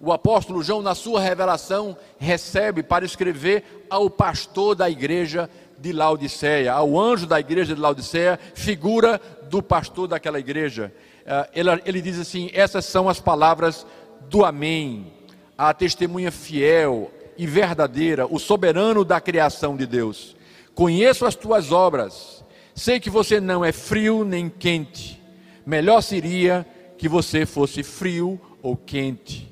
o 0.00 0.12
apóstolo 0.12 0.62
João, 0.62 0.80
na 0.80 0.94
sua 0.94 1.20
revelação, 1.20 1.94
recebe 2.18 2.82
para 2.82 3.04
escrever 3.04 3.84
ao 3.90 4.08
pastor 4.08 4.74
da 4.74 4.88
igreja 4.88 5.48
de 5.78 5.92
Laodiceia, 5.92 6.72
ao 6.72 6.98
anjo 6.98 7.26
da 7.26 7.38
igreja 7.38 7.74
de 7.74 7.80
Laodiceia, 7.80 8.40
figura 8.54 9.20
do 9.50 9.62
pastor 9.62 10.08
daquela 10.08 10.38
igreja. 10.38 10.90
Ah, 11.26 11.48
ele, 11.54 11.68
ele 11.84 12.00
diz 12.00 12.18
assim: 12.18 12.50
essas 12.54 12.86
são 12.86 13.10
as 13.10 13.20
palavras 13.20 13.86
do 14.30 14.42
Amém, 14.42 15.12
a 15.56 15.74
testemunha 15.74 16.32
fiel 16.32 17.10
e 17.36 17.46
verdadeira, 17.46 18.26
o 18.26 18.38
soberano 18.38 19.04
da 19.04 19.20
criação 19.20 19.76
de 19.76 19.86
Deus. 19.86 20.34
Conheço 20.74 21.26
as 21.26 21.34
tuas 21.34 21.72
obras, 21.72 22.42
sei 22.74 22.98
que 22.98 23.10
você 23.10 23.38
não 23.38 23.62
é 23.62 23.70
frio 23.70 24.24
nem 24.24 24.48
quente. 24.48 25.20
Melhor 25.66 26.00
seria 26.00 26.66
que 26.96 27.06
você 27.08 27.44
fosse 27.44 27.82
frio 27.82 28.40
ou 28.62 28.76
quente. 28.76 29.49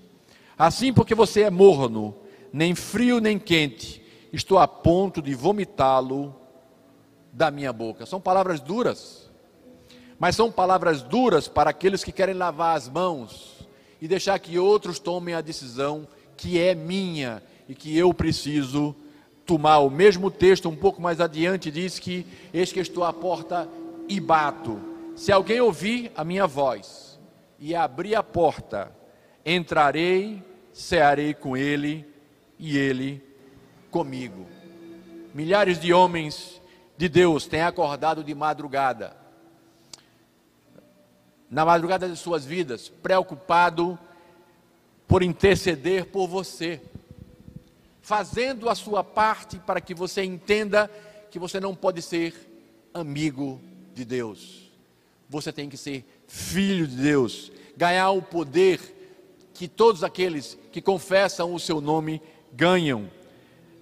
Assim, 0.58 0.92
porque 0.92 1.14
você 1.14 1.42
é 1.42 1.50
morno, 1.50 2.16
nem 2.52 2.74
frio 2.74 3.20
nem 3.20 3.38
quente, 3.38 4.02
estou 4.32 4.58
a 4.58 4.66
ponto 4.66 5.22
de 5.22 5.34
vomitá-lo 5.34 6.34
da 7.32 7.50
minha 7.50 7.72
boca. 7.72 8.04
São 8.04 8.20
palavras 8.20 8.60
duras. 8.60 9.30
mas 10.18 10.34
são 10.34 10.50
palavras 10.50 11.00
duras 11.00 11.46
para 11.46 11.70
aqueles 11.70 12.02
que 12.02 12.10
querem 12.10 12.34
lavar 12.34 12.76
as 12.76 12.88
mãos 12.88 13.64
e 14.00 14.08
deixar 14.08 14.36
que 14.40 14.58
outros 14.58 14.98
tomem 14.98 15.32
a 15.32 15.40
decisão 15.40 16.08
que 16.36 16.58
é 16.58 16.74
minha 16.74 17.40
e 17.68 17.74
que 17.74 17.96
eu 17.96 18.12
preciso 18.12 18.96
tomar. 19.46 19.78
O 19.78 19.90
mesmo 19.90 20.28
texto, 20.28 20.68
um 20.68 20.74
pouco 20.74 21.00
mais 21.00 21.20
adiante, 21.20 21.70
diz 21.70 22.00
que: 22.00 22.26
Eis 22.52 22.72
que 22.72 22.80
estou 22.80 23.04
à 23.04 23.12
porta 23.12 23.68
e 24.08 24.18
bato. 24.18 24.80
Se 25.14 25.30
alguém 25.30 25.60
ouvir 25.60 26.10
a 26.16 26.24
minha 26.24 26.48
voz 26.48 27.18
e 27.58 27.74
abrir 27.74 28.16
a 28.16 28.22
porta, 28.22 28.92
entrarei, 29.54 30.42
cearei 30.72 31.32
com 31.32 31.56
ele 31.56 32.06
e 32.58 32.76
ele 32.76 33.22
comigo. 33.90 34.46
Milhares 35.32 35.80
de 35.80 35.92
homens 35.92 36.60
de 36.96 37.08
Deus 37.08 37.46
têm 37.46 37.62
acordado 37.62 38.22
de 38.22 38.34
madrugada, 38.34 39.16
na 41.50 41.64
madrugada 41.64 42.08
de 42.08 42.16
suas 42.16 42.44
vidas, 42.44 42.88
preocupado 42.88 43.98
por 45.06 45.22
interceder 45.22 46.06
por 46.06 46.28
você, 46.28 46.82
fazendo 48.02 48.68
a 48.68 48.74
sua 48.74 49.02
parte 49.02 49.58
para 49.58 49.80
que 49.80 49.94
você 49.94 50.22
entenda 50.22 50.90
que 51.30 51.38
você 51.38 51.58
não 51.58 51.74
pode 51.74 52.02
ser 52.02 52.34
amigo 52.92 53.60
de 53.94 54.04
Deus. 54.04 54.70
Você 55.28 55.52
tem 55.52 55.70
que 55.70 55.76
ser 55.76 56.04
filho 56.26 56.86
de 56.86 56.96
Deus, 56.96 57.50
ganhar 57.76 58.10
o 58.10 58.20
poder 58.20 58.97
que 59.58 59.66
todos 59.66 60.04
aqueles 60.04 60.56
que 60.70 60.80
confessam 60.80 61.52
o 61.52 61.58
seu 61.58 61.80
nome 61.80 62.22
ganham. 62.52 63.10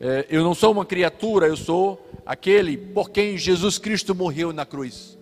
É, 0.00 0.24
eu 0.30 0.42
não 0.42 0.54
sou 0.54 0.72
uma 0.72 0.86
criatura, 0.86 1.48
eu 1.48 1.56
sou 1.56 2.00
aquele 2.24 2.78
por 2.78 3.10
quem 3.10 3.36
Jesus 3.36 3.76
Cristo 3.76 4.14
morreu 4.14 4.54
na 4.54 4.64
cruz. 4.64 5.18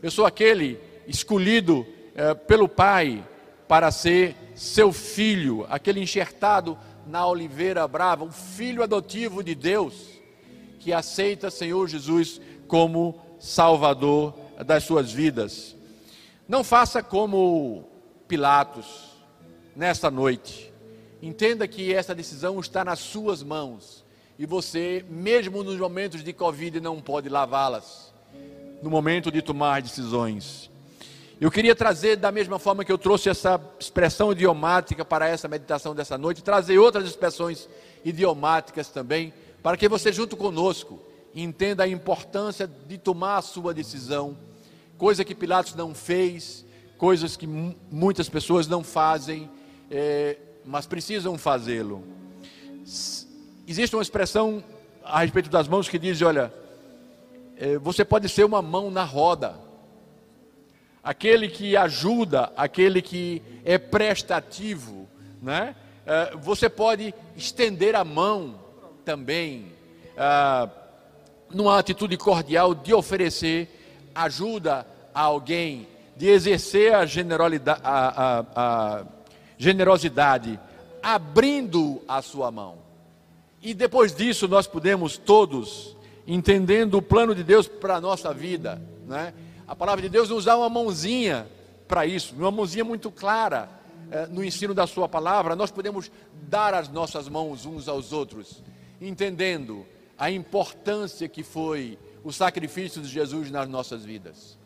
Eu 0.00 0.08
sou 0.12 0.24
aquele 0.24 0.78
escolhido 1.08 1.84
é, 2.14 2.34
pelo 2.34 2.68
Pai 2.68 3.26
para 3.66 3.90
ser 3.90 4.36
seu 4.54 4.92
filho, 4.92 5.66
aquele 5.68 6.00
enxertado 6.00 6.78
na 7.04 7.26
oliveira 7.26 7.86
brava, 7.88 8.22
um 8.22 8.30
filho 8.30 8.84
adotivo 8.84 9.42
de 9.42 9.56
Deus, 9.56 10.20
que 10.78 10.92
aceita 10.92 11.50
Senhor 11.50 11.88
Jesus 11.88 12.40
como 12.68 13.20
Salvador 13.40 14.34
das 14.64 14.84
suas 14.84 15.10
vidas. 15.10 15.74
Não 16.48 16.62
faça 16.62 17.02
como 17.02 17.88
Pilatos 18.28 19.05
nesta 19.76 20.10
noite. 20.10 20.72
Entenda 21.22 21.68
que 21.68 21.92
essa 21.92 22.14
decisão 22.14 22.58
está 22.58 22.82
nas 22.84 22.98
suas 22.98 23.42
mãos 23.42 24.04
e 24.38 24.46
você, 24.46 25.04
mesmo 25.08 25.62
nos 25.62 25.78
momentos 25.78 26.24
de 26.24 26.32
Covid, 26.32 26.80
não 26.80 27.00
pode 27.00 27.28
lavá-las. 27.28 28.12
No 28.82 28.90
momento 28.90 29.30
de 29.30 29.42
tomar 29.42 29.82
decisões. 29.82 30.70
Eu 31.38 31.50
queria 31.50 31.74
trazer, 31.74 32.16
da 32.16 32.32
mesma 32.32 32.58
forma 32.58 32.84
que 32.84 32.90
eu 32.92 32.96
trouxe 32.96 33.28
essa 33.28 33.60
expressão 33.78 34.32
idiomática 34.32 35.04
para 35.04 35.28
essa 35.28 35.46
meditação 35.46 35.94
dessa 35.94 36.16
noite, 36.16 36.42
trazer 36.42 36.78
outras 36.78 37.06
expressões 37.06 37.68
idiomáticas 38.02 38.88
também, 38.88 39.34
para 39.62 39.76
que 39.76 39.88
você, 39.88 40.12
junto 40.12 40.36
conosco, 40.36 40.98
entenda 41.34 41.84
a 41.84 41.88
importância 41.88 42.66
de 42.66 42.96
tomar 42.96 43.36
a 43.36 43.42
sua 43.42 43.74
decisão, 43.74 44.36
coisa 44.96 45.24
que 45.24 45.34
Pilatos 45.34 45.74
não 45.74 45.94
fez, 45.94 46.64
coisas 46.96 47.36
que 47.36 47.46
muitas 47.46 48.28
pessoas 48.30 48.66
não 48.66 48.82
fazem, 48.82 49.50
é, 49.90 50.36
mas 50.64 50.86
precisam 50.86 51.36
fazê-lo. 51.38 52.04
Existe 53.66 53.94
uma 53.96 54.02
expressão 54.02 54.62
a 55.04 55.20
respeito 55.20 55.50
das 55.50 55.68
mãos 55.68 55.88
que 55.88 55.98
diz: 55.98 56.20
olha, 56.22 56.52
é, 57.56 57.78
você 57.78 58.04
pode 58.04 58.28
ser 58.28 58.44
uma 58.44 58.62
mão 58.62 58.90
na 58.90 59.04
roda 59.04 59.66
aquele 61.06 61.48
que 61.48 61.76
ajuda, 61.76 62.52
aquele 62.56 63.00
que 63.00 63.40
é 63.64 63.78
prestativo, 63.78 65.08
né? 65.40 65.76
É, 66.04 66.34
você 66.36 66.68
pode 66.68 67.14
estender 67.36 67.94
a 67.94 68.04
mão 68.04 68.58
também, 69.04 69.72
uh, 70.16 70.68
numa 71.48 71.78
atitude 71.78 72.16
cordial 72.16 72.74
de 72.74 72.92
oferecer 72.92 73.68
ajuda 74.12 74.84
a 75.14 75.20
alguém, 75.20 75.86
de 76.16 76.26
exercer 76.26 76.92
a, 76.92 77.02
a, 77.84 78.44
a 78.56 79.04
generosidade 79.58 80.58
abrindo 81.02 82.02
a 82.08 82.20
sua 82.20 82.50
mão. 82.50 82.78
E 83.62 83.74
depois 83.74 84.14
disso 84.14 84.48
nós 84.48 84.66
podemos 84.66 85.16
todos, 85.16 85.96
entendendo 86.26 86.98
o 86.98 87.02
plano 87.02 87.34
de 87.34 87.42
Deus 87.42 87.66
para 87.68 87.96
a 87.96 88.00
nossa 88.00 88.32
vida, 88.32 88.80
né? 89.06 89.32
A 89.66 89.74
palavra 89.74 90.02
de 90.02 90.08
Deus 90.08 90.28
nos 90.28 90.44
dá 90.44 90.56
uma 90.56 90.68
mãozinha 90.68 91.46
para 91.88 92.06
isso, 92.06 92.34
uma 92.36 92.50
mãozinha 92.50 92.84
muito 92.84 93.10
clara 93.10 93.68
eh, 94.10 94.28
no 94.30 94.44
ensino 94.44 94.72
da 94.72 94.86
Sua 94.86 95.08
palavra. 95.08 95.56
Nós 95.56 95.70
podemos 95.70 96.10
dar 96.48 96.74
as 96.74 96.88
nossas 96.88 97.28
mãos 97.28 97.66
uns 97.66 97.88
aos 97.88 98.12
outros, 98.12 98.62
entendendo 99.00 99.84
a 100.16 100.30
importância 100.30 101.28
que 101.28 101.42
foi 101.42 101.98
o 102.22 102.32
sacrifício 102.32 103.02
de 103.02 103.08
Jesus 103.08 103.50
nas 103.50 103.68
nossas 103.68 104.04
vidas. 104.04 104.56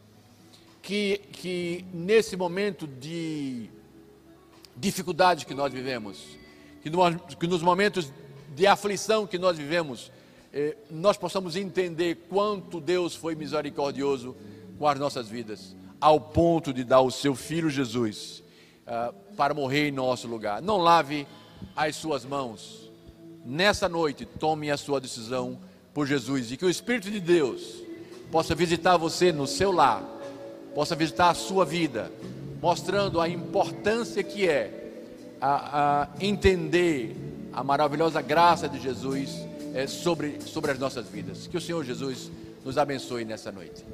Que, 0.82 1.20
que 1.32 1.84
nesse 1.93 2.36
momento 2.36 2.86
de 2.86 3.70
dificuldade 4.77 5.47
que 5.47 5.55
nós 5.55 5.73
vivemos, 5.73 6.39
que, 6.83 6.91
no, 6.91 7.18
que 7.18 7.47
nos 7.47 7.62
momentos 7.62 8.12
de 8.55 8.66
aflição 8.66 9.27
que 9.27 9.39
nós 9.39 9.57
vivemos, 9.57 10.11
eh, 10.53 10.77
nós 10.91 11.16
possamos 11.16 11.57
entender 11.57 12.27
quanto 12.29 12.81
Deus 12.81 13.14
foi 13.14 13.35
misericordioso 13.35 14.37
com 14.79 14.87
as 14.87 14.99
nossas 14.99 15.29
vidas, 15.29 15.77
ao 16.01 16.21
ponto 16.21 16.73
de 16.73 16.83
dar 16.83 17.01
o 17.03 17.11
seu 17.11 17.35
filho 17.35 17.68
Jesus 17.68 18.43
uh, 18.87 19.14
para 19.37 19.53
morrer 19.53 19.89
em 19.89 19.93
nosso 19.93 20.27
lugar. 20.27 20.62
Não 20.62 20.79
lave 20.79 21.27
as 21.77 21.97
suas 21.97 22.25
mãos. 22.25 22.91
Nessa 23.45 23.89
noite, 23.89 24.25
tome 24.25 24.71
a 24.71 24.77
sua 24.77 25.01
decisão 25.01 25.59
por 25.93 26.07
Jesus 26.07 26.51
e 26.51 26.57
que 26.57 26.64
o 26.64 26.71
Espírito 26.71 27.11
de 27.11 27.21
Deus 27.21 27.83
possa 28.31 28.55
visitar 28.55 28.97
você 28.97 29.33
no 29.33 29.47
seu 29.47 29.71
lar, 29.73 30.03
possa 30.75 30.95
visitar 30.95 31.31
a 31.31 31.35
sua 31.35 31.64
vida, 31.64 32.11
mostrando 32.61 33.21
a 33.21 33.29
importância 33.29 34.23
que 34.23 34.49
é 34.49 34.93
a, 35.41 36.03
a 36.03 36.09
entender 36.21 37.17
a 37.53 37.65
maravilhosa 37.65 38.21
graça 38.21 38.69
de 38.69 38.79
Jesus 38.81 39.31
é, 39.75 39.87
sobre, 39.87 40.41
sobre 40.43 40.73
as 40.73 40.79
nossas 40.79 41.07
vidas. 41.07 41.47
Que 41.47 41.57
o 41.57 41.61
Senhor 41.61 41.85
Jesus 41.85 42.31
nos 42.65 42.77
abençoe 42.77 43.25
nessa 43.25 43.51
noite. 43.51 43.85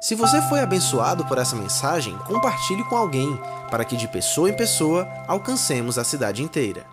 Se 0.00 0.14
você 0.14 0.42
foi 0.42 0.60
abençoado 0.60 1.24
por 1.26 1.38
essa 1.38 1.56
mensagem, 1.56 2.16
compartilhe 2.26 2.84
com 2.84 2.96
alguém, 2.96 3.38
para 3.70 3.84
que 3.84 3.96
de 3.96 4.08
pessoa 4.08 4.50
em 4.50 4.56
pessoa 4.56 5.08
alcancemos 5.26 5.96
a 5.96 6.04
cidade 6.04 6.42
inteira. 6.42 6.84